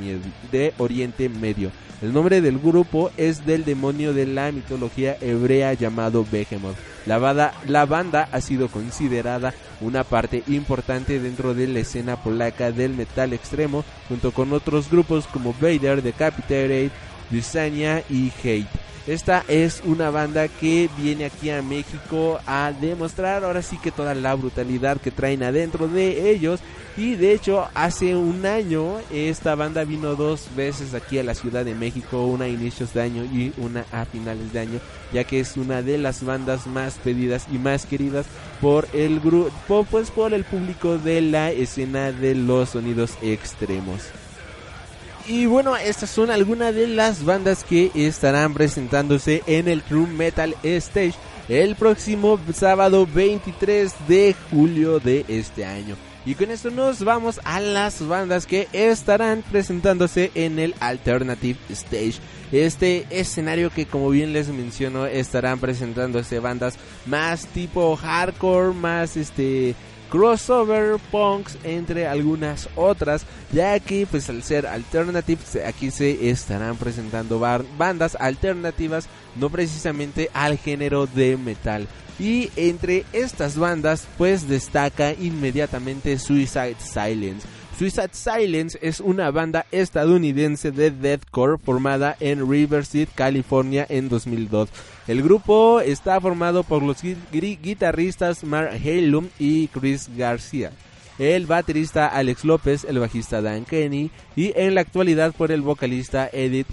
[0.52, 1.72] de Oriente Medio.
[2.02, 6.76] El nombre del grupo es del demonio de la mitología hebrea llamado Behemoth.
[7.06, 12.94] La la banda ha sido considerada una parte importante dentro de la escena polaca del
[12.94, 16.90] metal extremo, junto con otros grupos como Vader, Decapitated,
[17.30, 18.68] Dysania y Hate.
[19.06, 24.16] Esta es una banda que viene aquí a México a demostrar ahora sí que toda
[24.16, 26.58] la brutalidad que traen adentro de ellos.
[26.96, 31.64] Y de hecho hace un año esta banda vino dos veces aquí a la Ciudad
[31.64, 34.80] de México, una a inicios de año y una a finales de año,
[35.12, 38.26] ya que es una de las bandas más pedidas y más queridas
[38.60, 44.02] por el grupo, pues por el público de la escena de los sonidos extremos.
[45.28, 50.54] Y bueno, estas son algunas de las bandas que estarán presentándose en el True Metal
[50.62, 51.14] Stage
[51.48, 55.96] el próximo sábado 23 de julio de este año.
[56.24, 62.16] Y con esto nos vamos a las bandas que estarán presentándose en el Alternative Stage.
[62.52, 69.74] Este escenario que como bien les menciono estarán presentándose bandas más tipo hardcore, más este
[70.10, 77.38] crossover punks entre algunas otras ya que pues al ser alternative aquí se estarán presentando
[77.38, 81.86] bandas alternativas no precisamente al género de metal.
[82.18, 87.46] Y entre estas bandas pues destaca inmediatamente Suicide Silence
[87.78, 94.70] Suicide Silence es una banda estadounidense de deathcore formada en Riverside, California en 2002.
[95.06, 100.72] El grupo está formado por los guitarristas Mark Halum y Chris García,
[101.18, 106.30] el baterista Alex López, el bajista Dan Kenny y en la actualidad por el vocalista
[106.32, 106.68] Edith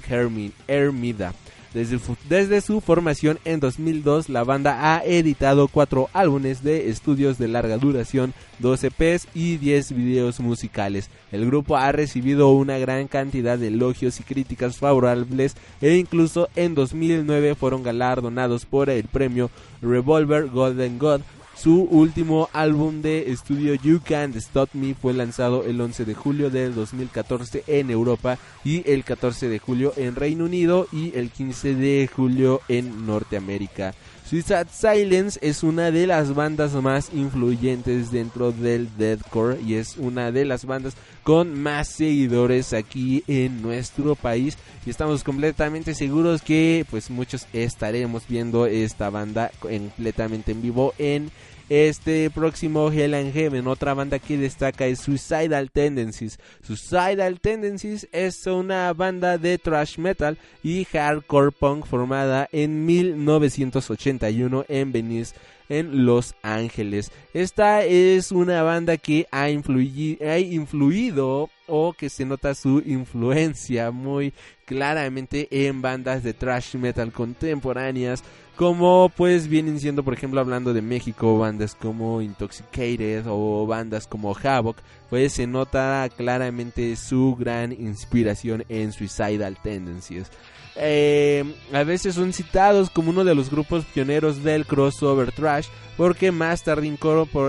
[0.67, 1.33] Hermida.
[1.73, 7.77] Desde, su formación en 2002, la banda ha editado cuatro álbumes de estudios de larga
[7.77, 11.09] duración, 12 EPs y 10 videos musicales.
[11.31, 16.75] El grupo ha recibido una gran cantidad de elogios y críticas favorables e incluso en
[16.75, 19.49] 2009 fueron galardonados por el premio
[19.81, 21.21] Revolver Golden God
[21.55, 26.49] su último álbum de estudio You Can't Stop Me fue lanzado el 11 de julio
[26.49, 31.75] del 2014 en Europa y el 14 de julio en Reino Unido y el 15
[31.75, 33.93] de julio en Norteamérica.
[34.25, 40.31] Suicide Silence es una de las bandas más influyentes dentro del deathcore y es una
[40.31, 44.57] de las bandas con más seguidores aquí en nuestro país.
[44.85, 51.29] Y estamos completamente seguros que pues muchos estaremos viendo esta banda completamente en vivo en
[51.69, 53.67] este próximo Hell and Heaven.
[53.67, 56.39] Otra banda que destaca es Suicidal Tendencies.
[56.61, 64.91] Suicidal Tendencies es una banda de thrash metal y hardcore punk formada en 1981 en
[64.91, 65.35] Venice
[65.69, 67.11] en Los Ángeles.
[67.33, 74.33] Esta es una banda que ha, ha influido o que se nota su influencia muy
[74.65, 78.23] claramente en bandas de thrash metal contemporáneas
[78.55, 84.35] como pues vienen siendo por ejemplo hablando de México bandas como Intoxicated o bandas como
[84.35, 84.77] Havoc
[85.09, 90.29] pues se nota claramente su gran inspiración en Suicidal Tendencies
[90.75, 95.67] eh, a veces son citados como uno de los grupos pioneros del crossover thrash
[95.97, 96.87] porque más tarde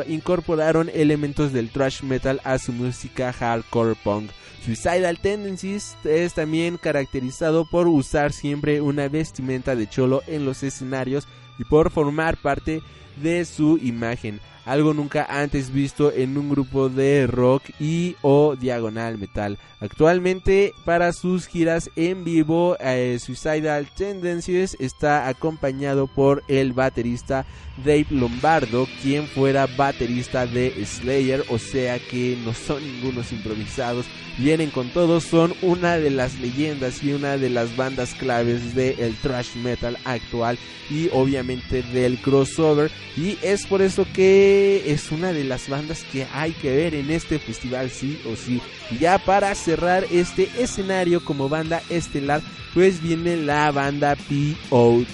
[0.08, 4.30] incorporaron elementos del thrash metal a su música hardcore punk.
[4.64, 11.26] Suicidal Tendencies es también caracterizado por usar siempre una vestimenta de cholo en los escenarios
[11.58, 12.82] y por formar parte
[13.16, 14.40] de su imagen.
[14.64, 19.58] Algo nunca antes visto en un grupo de rock y o diagonal metal.
[19.80, 27.44] Actualmente para sus giras en vivo eh, Suicidal Tendencies está acompañado por el baterista
[27.84, 34.06] Dave Lombardo, quien fuera baterista de Slayer, o sea que no son ningunos improvisados,
[34.38, 39.14] vienen con todos, son una de las leyendas y una de las bandas claves del
[39.16, 40.58] thrash metal actual
[40.90, 44.06] y obviamente del crossover y es por eso
[44.54, 48.60] es una de las bandas que hay que ver en este festival sí o sí.
[48.90, 52.42] Y ya para cerrar este escenario como banda estelar
[52.74, 55.06] pues viene la banda POD.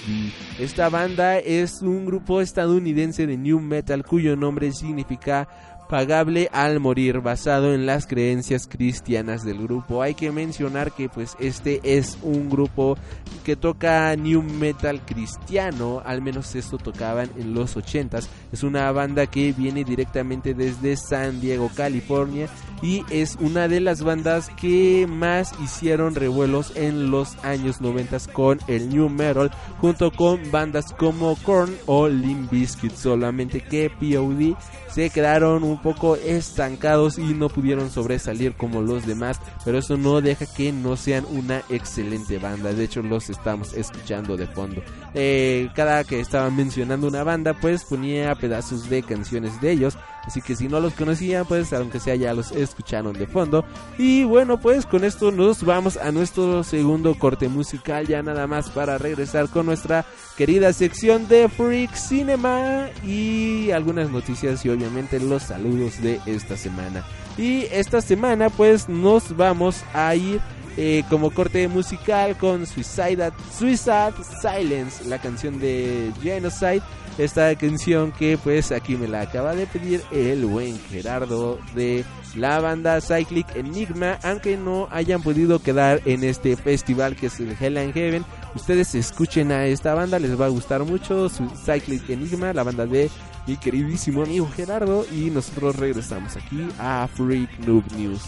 [0.59, 5.47] Esta banda es un grupo estadounidense de new metal cuyo nombre significa
[5.91, 10.01] pagable al morir basado en las creencias cristianas del grupo.
[10.01, 12.97] Hay que mencionar que pues este es un grupo
[13.43, 18.25] que toca new metal cristiano, al menos esto tocaban en los 80s.
[18.53, 22.47] Es una banda que viene directamente desde San Diego, California
[22.81, 28.59] y es una de las bandas que más hicieron revuelos en los años 90 con
[28.67, 34.55] el new metal junto con bandas como Korn o Limp Bizkit, solamente que POD
[34.93, 40.21] se quedaron un poco estancados y no pudieron sobresalir como los demás, pero eso no
[40.21, 44.81] deja que no sean una excelente banda, de hecho los estamos escuchando de fondo.
[45.13, 50.41] Eh, cada que estaban mencionando una banda, pues ponía pedazos de canciones de ellos, así
[50.41, 53.65] que si no los conocían, pues aunque sea ya los escucharon de fondo.
[53.97, 58.69] Y bueno, pues con esto nos vamos a nuestro segundo corte musical, ya nada más
[58.69, 60.05] para regresar con nuestra
[60.37, 67.03] querida sección de Freak Cinema y algunas noticias y obviamente los saludos de esta semana.
[67.37, 70.41] Y esta semana pues nos vamos a ir
[70.77, 76.81] eh, como corte musical con Suicide, Suicide Silence, la canción de Genocide.
[77.17, 82.05] Esta canción que pues aquí me la acaba de pedir el buen Gerardo de
[82.35, 87.55] la banda Cyclic Enigma, aunque no hayan podido quedar en este festival que es el
[87.59, 88.25] Hell and Heaven.
[88.55, 91.29] Ustedes escuchen a esta banda, les va a gustar mucho.
[91.29, 93.09] Cyclic Enigma, la banda de
[93.45, 95.05] mi queridísimo amigo Gerardo.
[95.11, 98.21] Y nosotros regresamos aquí a Freak Noob News.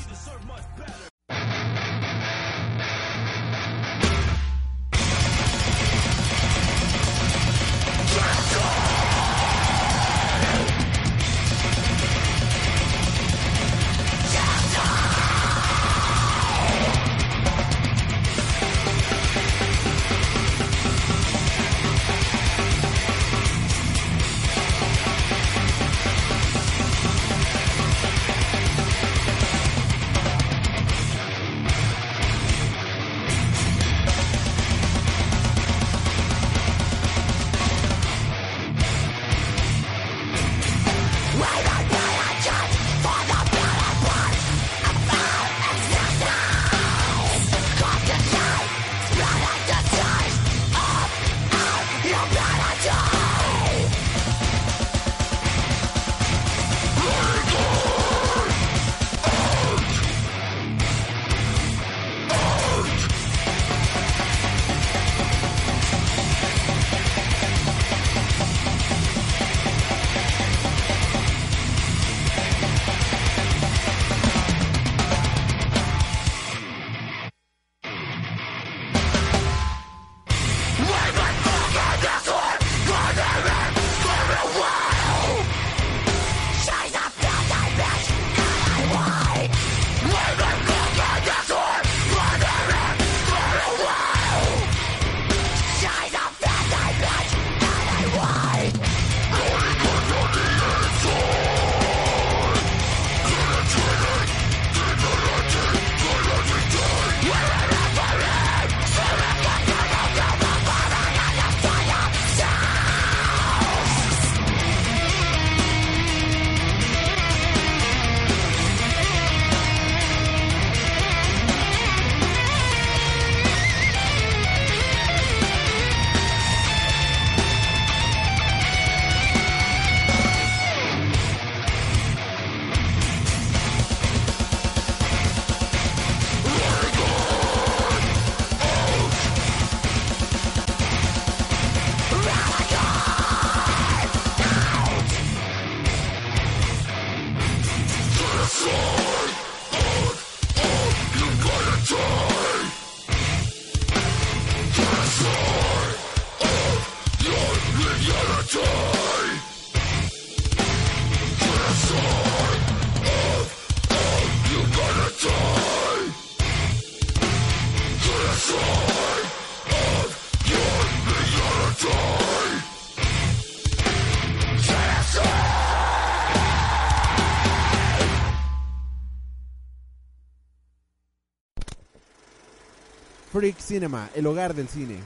[183.74, 184.98] Cinema, el hogar del cine.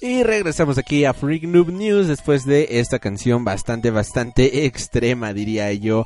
[0.00, 5.72] Y regresamos aquí a Freak Noob News después de esta canción bastante, bastante extrema, diría
[5.74, 6.04] yo.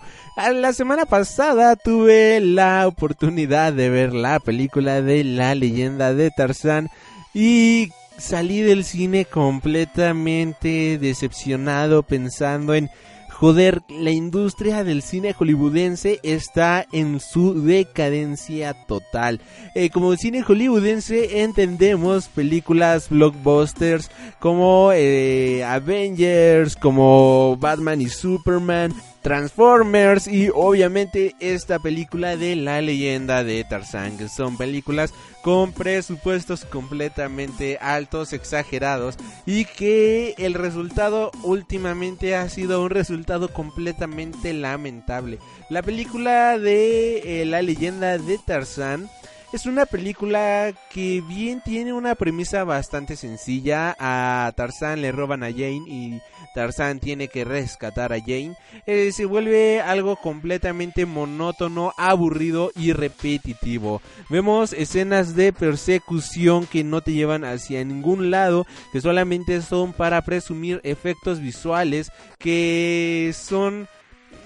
[0.52, 6.90] La semana pasada tuve la oportunidad de ver la película de la leyenda de Tarzán
[7.32, 7.88] y
[8.18, 12.90] salí del cine completamente decepcionado pensando en
[13.38, 19.42] Joder, la industria del cine hollywoodense está en su decadencia total.
[19.74, 28.94] Eh, como cine hollywoodense entendemos películas blockbusters como eh, Avengers, como Batman y Superman,
[29.26, 35.12] Transformers y obviamente esta película de la leyenda de Tarzán, que son películas
[35.42, 44.52] con presupuestos completamente altos, exagerados y que el resultado últimamente ha sido un resultado completamente
[44.52, 45.40] lamentable.
[45.70, 49.10] La película de eh, la leyenda de Tarzán
[49.52, 53.96] es una película que bien tiene una premisa bastante sencilla.
[53.98, 56.20] A Tarzán le roban a Jane y
[56.54, 58.56] Tarzán tiene que rescatar a Jane.
[58.86, 64.02] Eh, se vuelve algo completamente monótono, aburrido y repetitivo.
[64.30, 70.22] Vemos escenas de persecución que no te llevan hacia ningún lado, que solamente son para
[70.22, 73.88] presumir efectos visuales que son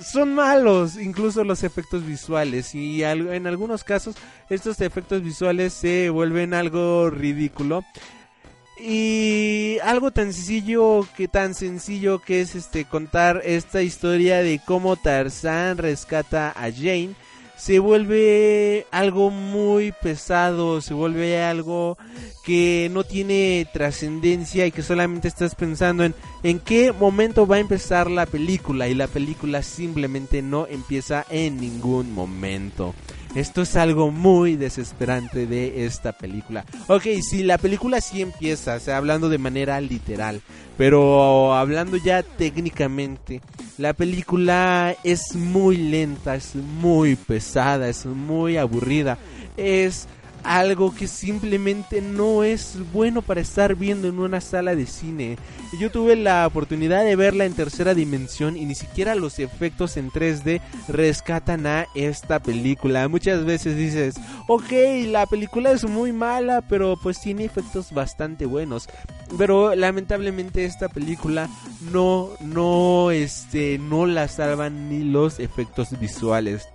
[0.03, 2.75] son malos, incluso los efectos visuales.
[2.75, 4.17] Y en algunos casos
[4.49, 7.85] estos efectos visuales se vuelven algo ridículo.
[8.83, 14.97] Y algo tan sencillo que tan sencillo que es este contar esta historia de cómo
[14.97, 17.15] Tarzan rescata a Jane
[17.61, 21.99] se vuelve algo muy pesado, se vuelve algo
[22.43, 27.61] que no tiene trascendencia y que solamente estás pensando en en qué momento va a
[27.61, 32.95] empezar la película y la película simplemente no empieza en ningún momento.
[33.35, 36.65] Esto es algo muy desesperante de esta película.
[36.89, 40.41] Ok, si la película sí empieza, o sea, hablando de manera literal,
[40.77, 43.41] pero hablando ya técnicamente,
[43.79, 49.17] la película es muy lenta, es muy pesada, es muy aburrida,
[49.57, 50.09] es
[50.43, 55.37] algo que simplemente no es bueno para estar viendo en una sala de cine.
[55.79, 60.11] Yo tuve la oportunidad de verla en tercera dimensión y ni siquiera los efectos en
[60.11, 63.09] 3D rescatan a esta película.
[63.09, 64.17] Muchas veces dices,
[64.49, 64.73] ok,
[65.07, 68.89] la película es muy mala, pero pues tiene efectos bastante buenos.
[69.39, 71.49] Pero lamentablemente esta película
[71.93, 76.69] no, no, este, no la salvan ni los efectos visuales.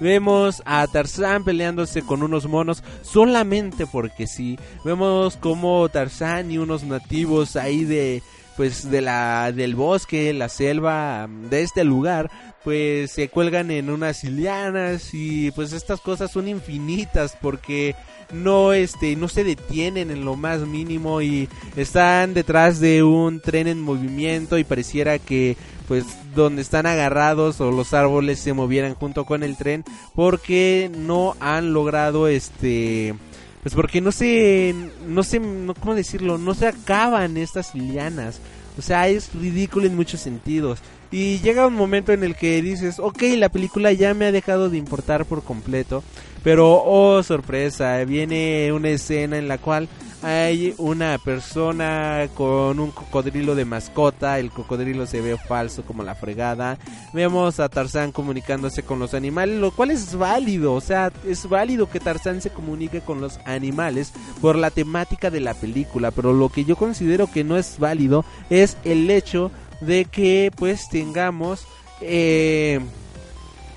[0.00, 4.58] Vemos a Tarzán peleándose con unos monos solamente porque sí.
[4.84, 8.22] Vemos como Tarzán y unos nativos ahí de
[8.56, 12.30] pues de la del bosque, la selva de este lugar,
[12.64, 17.96] pues se cuelgan en unas lianas y pues estas cosas son infinitas porque
[18.32, 23.66] no este no se detienen en lo más mínimo y están detrás de un tren
[23.66, 25.56] en movimiento y pareciera que
[25.92, 29.84] pues donde están agarrados o los árboles se movieran junto con el tren
[30.14, 33.14] porque no han logrado este
[33.62, 34.74] pues porque no se
[35.06, 38.40] no se no, cómo decirlo no se acaban estas lianas.
[38.78, 40.78] O sea es ridículo en muchos sentidos.
[41.10, 44.70] Y llega un momento en el que dices ok la película ya me ha dejado
[44.70, 46.02] de importar por completo
[46.42, 49.88] pero oh sorpresa viene una escena en la cual
[50.22, 56.14] hay una persona con un cocodrilo de mascota, el cocodrilo se ve falso como la
[56.14, 56.78] fregada.
[57.12, 61.90] Vemos a Tarzán comunicándose con los animales, lo cual es válido, o sea, es válido
[61.90, 66.48] que Tarzán se comunique con los animales por la temática de la película, pero lo
[66.50, 71.66] que yo considero que no es válido es el hecho de que pues tengamos
[72.00, 72.78] eh,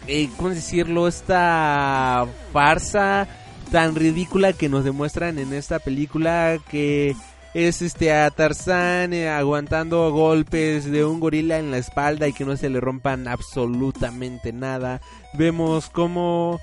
[0.08, 1.08] eh ¿cómo decirlo?
[1.08, 3.28] esta farsa
[3.72, 7.16] tan ridícula que nos demuestran en esta película que
[7.54, 12.46] es este a Tarzán eh, aguantando golpes de un gorila en la espalda y que
[12.46, 15.00] no se le rompan absolutamente nada.
[15.34, 16.60] Vemos como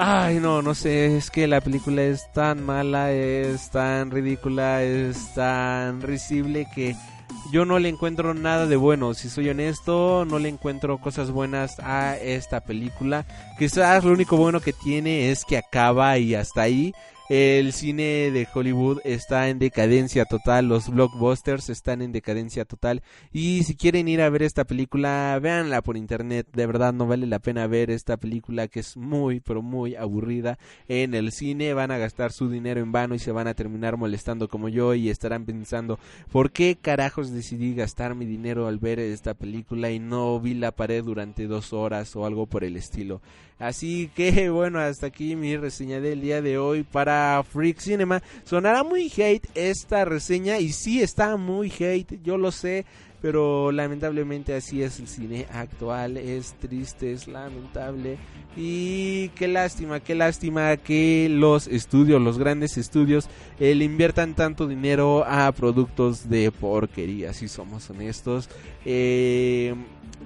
[0.00, 5.34] Ay, no, no sé, es que la película es tan mala, es tan ridícula, es
[5.34, 6.94] tan risible que
[7.50, 9.14] yo no le encuentro nada de bueno.
[9.14, 13.26] Si soy honesto, no le encuentro cosas buenas a esta película.
[13.58, 16.92] Quizás lo único bueno que tiene es que acaba y hasta ahí.
[17.28, 23.64] El cine de Hollywood está en decadencia total, los blockbusters están en decadencia total y
[23.64, 27.38] si quieren ir a ver esta película, véanla por internet, de verdad no vale la
[27.38, 30.58] pena ver esta película que es muy pero muy aburrida
[30.88, 33.98] en el cine, van a gastar su dinero en vano y se van a terminar
[33.98, 35.98] molestando como yo y estarán pensando,
[36.32, 40.72] ¿por qué carajos decidí gastar mi dinero al ver esta película y no vi la
[40.72, 43.20] pared durante dos horas o algo por el estilo?
[43.58, 48.22] Así que bueno, hasta aquí mi reseña del día de hoy para Freak Cinema.
[48.44, 52.86] Sonará muy hate esta reseña y sí está muy hate, yo lo sé.
[53.20, 58.16] Pero lamentablemente así es el cine actual, es triste, es lamentable
[58.60, 63.28] y qué lástima, qué lástima que los estudios, los grandes estudios,
[63.60, 68.48] eh, le inviertan tanto dinero a productos de porquería, si somos honestos.
[68.84, 69.74] Eh,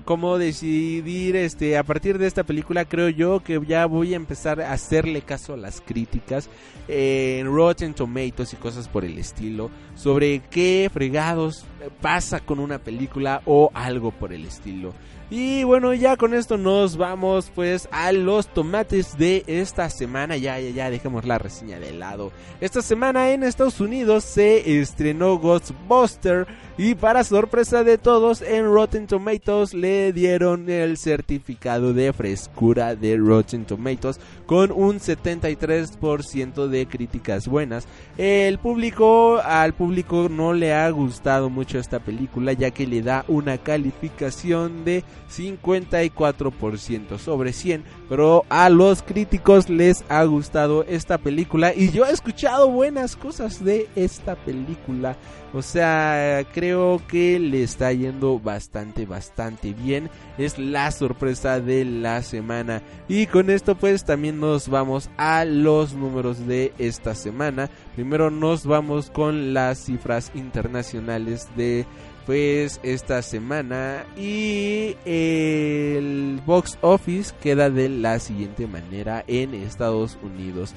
[0.05, 4.61] cómo decidir este a partir de esta película creo yo que ya voy a empezar
[4.61, 6.49] a hacerle caso a las críticas
[6.89, 11.65] en Rotten Tomatoes y cosas por el estilo sobre qué fregados
[12.01, 14.93] pasa con una película o algo por el estilo
[15.35, 20.37] y bueno, ya con esto nos vamos pues a los tomates de esta semana.
[20.37, 22.33] Ya, ya, ya, dejemos la reseña de lado.
[22.61, 29.07] Esta semana en Estados Unidos se estrenó Ghostbuster y para sorpresa de todos en Rotten
[29.07, 37.49] Tomatoes le dieron el certificado de frescura de Rotten Tomatoes con un 73% de críticas
[37.49, 37.87] buenas.
[38.19, 43.25] El público, al público no le ha gustado mucho esta película ya que le da
[43.29, 45.05] una calificación de
[45.37, 52.13] 54% sobre 100, pero a los críticos les ha gustado esta película y yo he
[52.13, 55.17] escuchado buenas cosas de esta película.
[55.55, 60.09] O sea, creo que le está yendo bastante, bastante bien.
[60.39, 62.83] Es la sorpresa de la semana.
[63.07, 67.69] Y con esto pues también nos vamos a los números de esta semana.
[67.95, 71.85] Primero nos vamos con las cifras internacionales de
[72.27, 80.75] pues esta semana y el box office queda de la siguiente manera en Estados Unidos.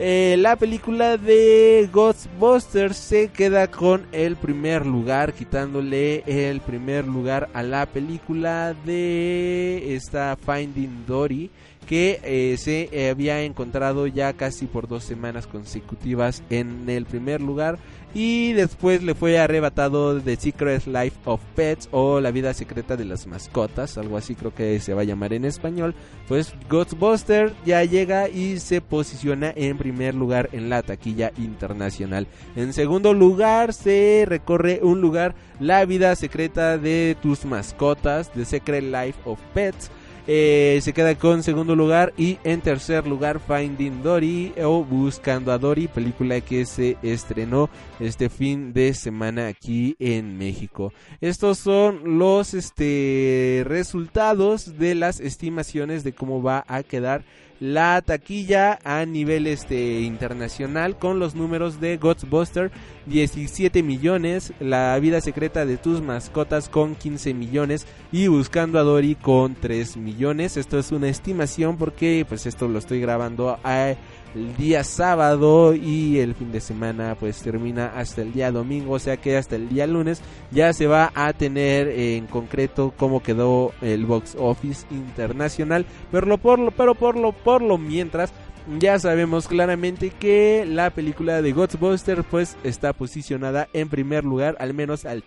[0.00, 7.48] Eh, la película de Ghostbusters se queda con el primer lugar, quitándole el primer lugar
[7.52, 11.50] a la película de esta Finding Dory,
[11.88, 17.78] que eh, se había encontrado ya casi por dos semanas consecutivas en el primer lugar
[18.14, 23.04] y después le fue arrebatado The Secret Life of Pets o La vida secreta de
[23.04, 25.94] las mascotas, algo así creo que se va a llamar en español.
[26.26, 32.26] Pues Ghostbuster ya llega y se posiciona en primer lugar en la taquilla internacional.
[32.56, 38.84] En segundo lugar se recorre un lugar La vida secreta de tus mascotas, The Secret
[38.84, 39.90] Life of Pets.
[40.30, 45.56] Eh, se queda con segundo lugar y en tercer lugar Finding Dory o Buscando a
[45.56, 50.92] Dory, película que se estrenó este fin de semana aquí en México.
[51.22, 57.24] Estos son los este, resultados de las estimaciones de cómo va a quedar
[57.60, 62.70] la taquilla a nivel este internacional con los números de Ghostbuster
[63.06, 69.14] 17 millones, La vida secreta de tus mascotas con 15 millones y Buscando a Dory
[69.14, 70.56] con 3 millones.
[70.56, 73.94] Esto es una estimación porque pues esto lo estoy grabando a
[74.34, 78.98] el día sábado y el fin de semana pues termina hasta el día domingo, o
[78.98, 80.20] sea que hasta el día lunes
[80.50, 86.38] ya se va a tener en concreto cómo quedó el box office internacional, pero lo
[86.38, 88.32] por lo pero por lo por lo mientras
[88.78, 94.74] ya sabemos claramente que la película de Ghostbusters pues está posicionada en primer lugar, al
[94.74, 95.24] menos al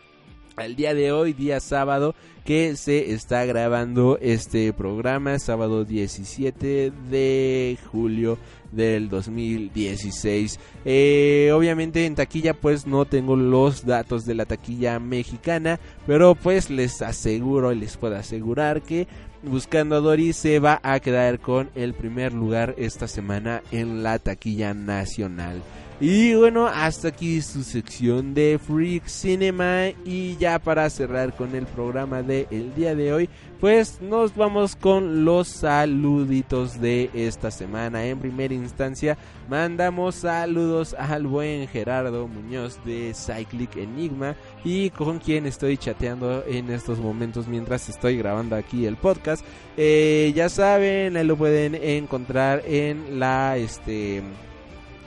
[0.56, 7.78] al día de hoy, día sábado, que se está grabando este programa, sábado 17 de
[7.92, 8.38] julio
[8.72, 10.60] del 2016.
[10.86, 16.70] Eh, obviamente en taquilla pues no tengo los datos de la taquilla mexicana, pero pues
[16.70, 19.08] les aseguro, les puedo asegurar que
[19.44, 24.20] Buscando a Dory se va a quedar con el primer lugar esta semana en la
[24.20, 25.64] taquilla nacional.
[26.04, 29.90] Y bueno, hasta aquí su sección de Freak Cinema.
[30.04, 33.30] Y ya para cerrar con el programa de el día de hoy,
[33.60, 38.04] pues nos vamos con los saluditos de esta semana.
[38.04, 39.16] En primera instancia,
[39.48, 46.72] mandamos saludos al buen Gerardo Muñoz de Cyclic Enigma y con quien estoy chateando en
[46.72, 49.46] estos momentos mientras estoy grabando aquí el podcast.
[49.78, 54.24] Eh, ya saben, ahí lo pueden encontrar en la este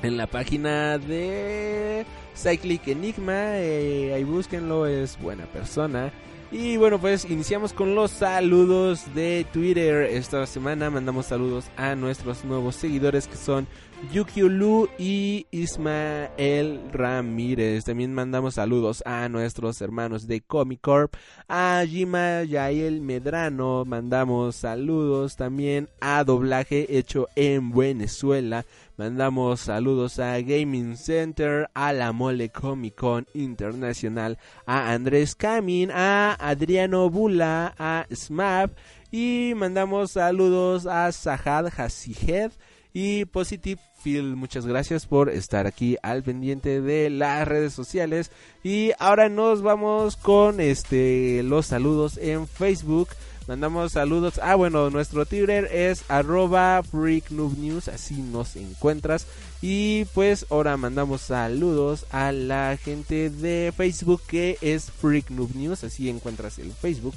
[0.04, 2.04] en la página de
[2.36, 3.58] Cyclic Enigma.
[3.58, 6.12] Eh, ahí búsquenlo, es buena persona.
[6.52, 10.02] Y bueno, pues iniciamos con los saludos de Twitter.
[10.02, 13.66] Esta semana mandamos saludos a nuestros nuevos seguidores que son
[14.12, 17.84] Yukiulu y Ismael Ramírez.
[17.84, 21.14] También mandamos saludos a nuestros hermanos de Comic Corp,
[21.48, 23.84] a Jima Yael Medrano.
[23.84, 28.64] Mandamos saludos también a Doblaje Hecho en Venezuela.
[28.96, 36.34] Mandamos saludos a Gaming Center, a la Mole Comic Con Internacional, a Andrés Camin, a
[36.34, 38.70] Adriano Bula, a SMAP
[39.10, 42.52] y mandamos saludos a Sahad Hasihed
[42.92, 44.36] y Positive Feel.
[44.36, 48.30] Muchas gracias por estar aquí al pendiente de las redes sociales.
[48.62, 53.08] Y ahora nos vamos con este los saludos en Facebook.
[53.46, 54.40] Mandamos saludos.
[54.42, 59.26] Ah, bueno, nuestro Twitter es arroba News, así nos encuentras.
[59.60, 65.84] Y pues ahora mandamos saludos a la gente de Facebook que es Freak Noob News,
[65.84, 67.16] así encuentras el Facebook.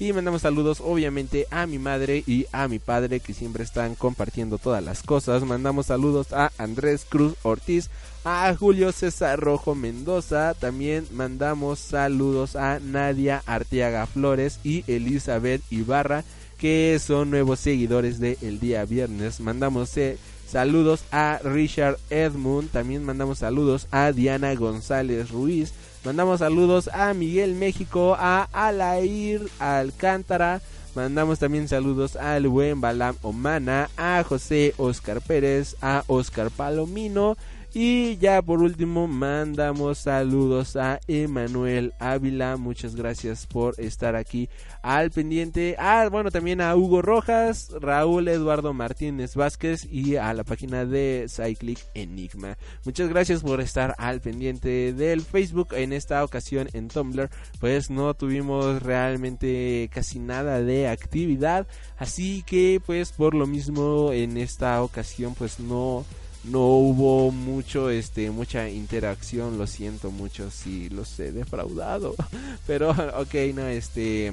[0.00, 4.56] Y mandamos saludos obviamente a mi madre y a mi padre que siempre están compartiendo
[4.56, 5.42] todas las cosas.
[5.42, 7.90] Mandamos saludos a Andrés Cruz Ortiz,
[8.24, 10.54] a Julio César Rojo Mendoza.
[10.54, 16.22] También mandamos saludos a Nadia Arteaga Flores y Elizabeth Ibarra,
[16.58, 19.40] que son nuevos seguidores de El Día Viernes.
[19.40, 20.16] Mandamos eh,
[20.48, 22.70] saludos a Richard Edmund.
[22.70, 25.72] También mandamos saludos a Diana González Ruiz.
[26.08, 30.62] Mandamos saludos a Miguel México, a Alair Alcántara.
[30.94, 37.36] Mandamos también saludos al buen Balam Omana, a José Oscar Pérez, a Oscar Palomino
[37.74, 42.56] y ya por último mandamos saludos a Emanuel Ávila.
[42.56, 44.48] Muchas gracias por estar aquí
[44.82, 45.76] al pendiente.
[45.78, 51.26] Ah, bueno, también a Hugo Rojas, Raúl Eduardo Martínez Vázquez y a la página de
[51.28, 52.56] Cyclic Enigma.
[52.84, 55.68] Muchas gracias por estar al pendiente del Facebook.
[55.72, 61.66] En esta ocasión en Tumblr pues no tuvimos realmente casi nada de actividad.
[61.98, 66.04] Así que pues por lo mismo en esta ocasión pues no
[66.44, 72.14] no hubo mucho este mucha interacción lo siento mucho si los he defraudado
[72.66, 74.32] pero ok no este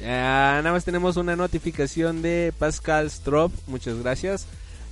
[0.00, 4.46] nada más tenemos una notificación de Pascal Strop muchas gracias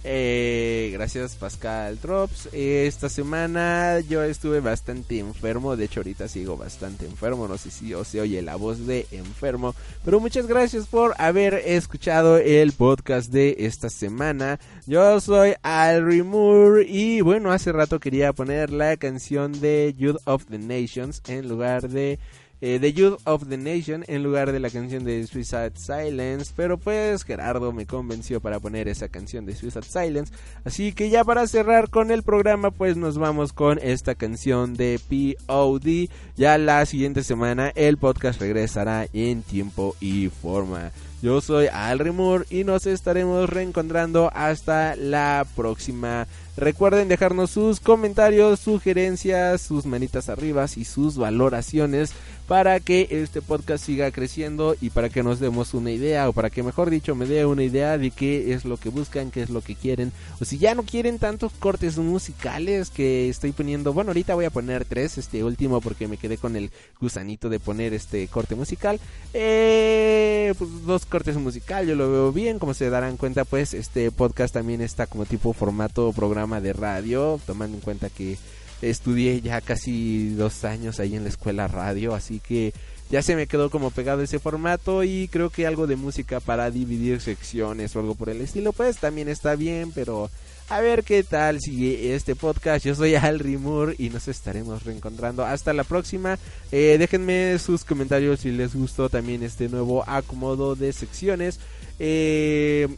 [0.09, 2.49] eh, gracias Pascal Drops.
[2.53, 5.77] esta semana yo estuve bastante enfermo.
[5.77, 7.49] De hecho ahorita sigo bastante enfermo.
[7.49, 9.75] No sé si o se oye la voz de enfermo.
[10.05, 14.61] Pero muchas gracias por haber escuchado el podcast de esta semana.
[14.87, 16.87] Yo soy Al Moore.
[16.89, 21.89] Y bueno, hace rato quería poner la canción de Youth of the Nations en lugar
[21.89, 22.21] de
[22.61, 26.53] eh, The Youth of the Nation en lugar de la canción de Suicide Silence.
[26.57, 30.33] Pero pues Gerardo me convenció para poner esa canción de Suicide Silence.
[30.65, 35.01] Así que ya para cerrar con el programa pues nos vamos con esta canción de
[35.09, 36.09] POD.
[36.37, 40.93] Ya la siguiente semana el podcast regresará en tiempo y forma.
[41.23, 46.27] Yo soy Al Remur y nos estaremos reencontrando hasta la próxima.
[46.59, 52.13] Recuerden dejarnos sus comentarios, sugerencias, sus manitas arriba y sus valoraciones
[52.47, 56.51] para que este podcast siga creciendo y para que nos demos una idea o para
[56.51, 59.51] que mejor dicho me dé una idea de qué es lo que buscan, qué es
[59.51, 64.11] lo que quieren o si ya no quieren tantos cortes musicales que estoy poniendo, bueno
[64.11, 67.93] ahorita voy a poner tres, este último porque me quedé con el gusanito de poner
[67.95, 69.01] este corte musical,
[69.35, 74.11] eh, pues dos cortes musical, yo lo veo bien, como se darán cuenta pues este
[74.11, 78.39] podcast también está como tipo formato programa de radio, tomando en cuenta que
[78.83, 82.73] estudié ya casi dos años ahí en la escuela radio, así que
[83.11, 86.71] ya se me quedó como pegado ese formato y creo que algo de música para
[86.71, 90.31] dividir secciones o algo por el estilo, pues también está bien, pero
[90.69, 92.85] a ver qué tal sigue este podcast.
[92.85, 95.45] Yo soy Al Rimur y nos estaremos reencontrando.
[95.45, 96.39] Hasta la próxima.
[96.73, 101.61] Eh, déjenme sus comentarios si les gustó también este nuevo acomodo de secciones.
[101.99, 102.89] Eh,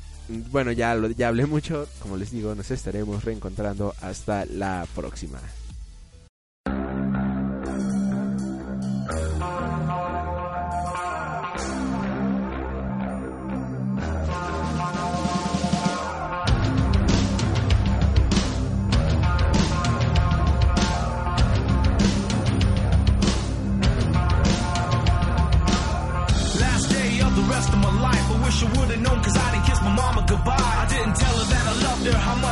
[0.50, 1.86] bueno, ya, ya hablé mucho.
[2.00, 3.94] Como les digo, nos estaremos reencontrando.
[4.00, 5.40] Hasta la próxima.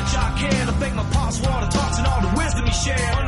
[0.07, 0.69] Much I cared.
[0.69, 3.26] I thank my pops for all the talks and all the wisdom he shared.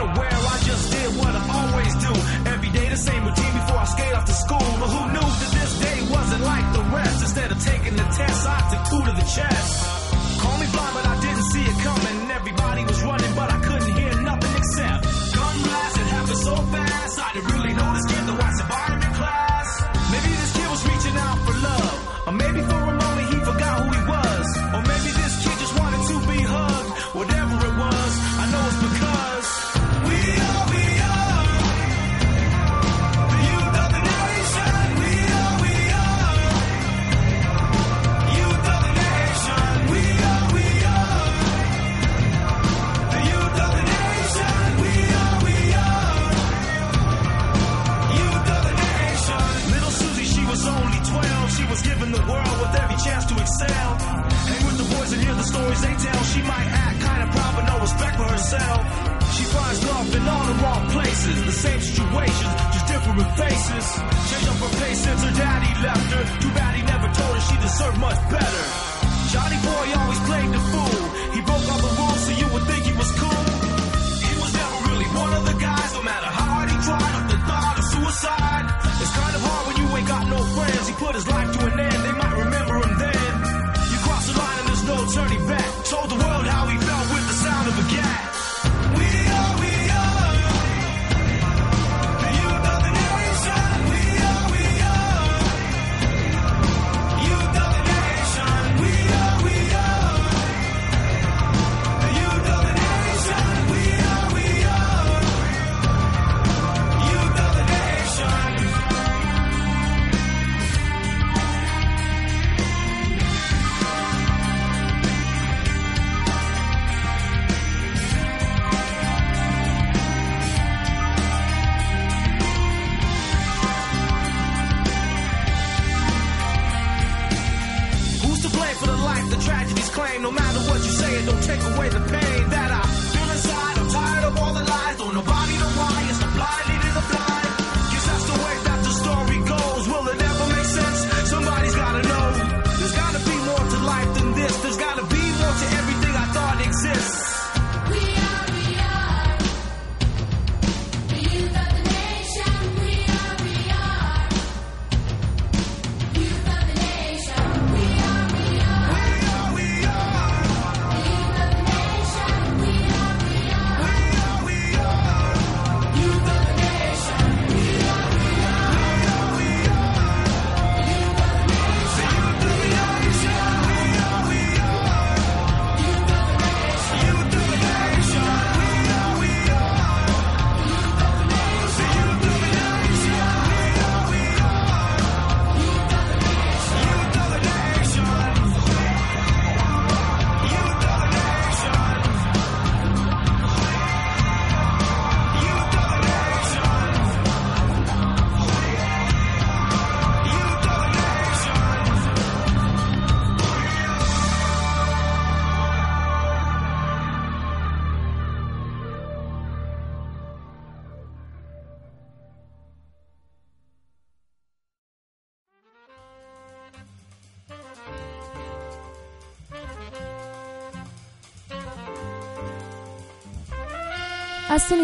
[131.29, 132.18] don't take away the pain.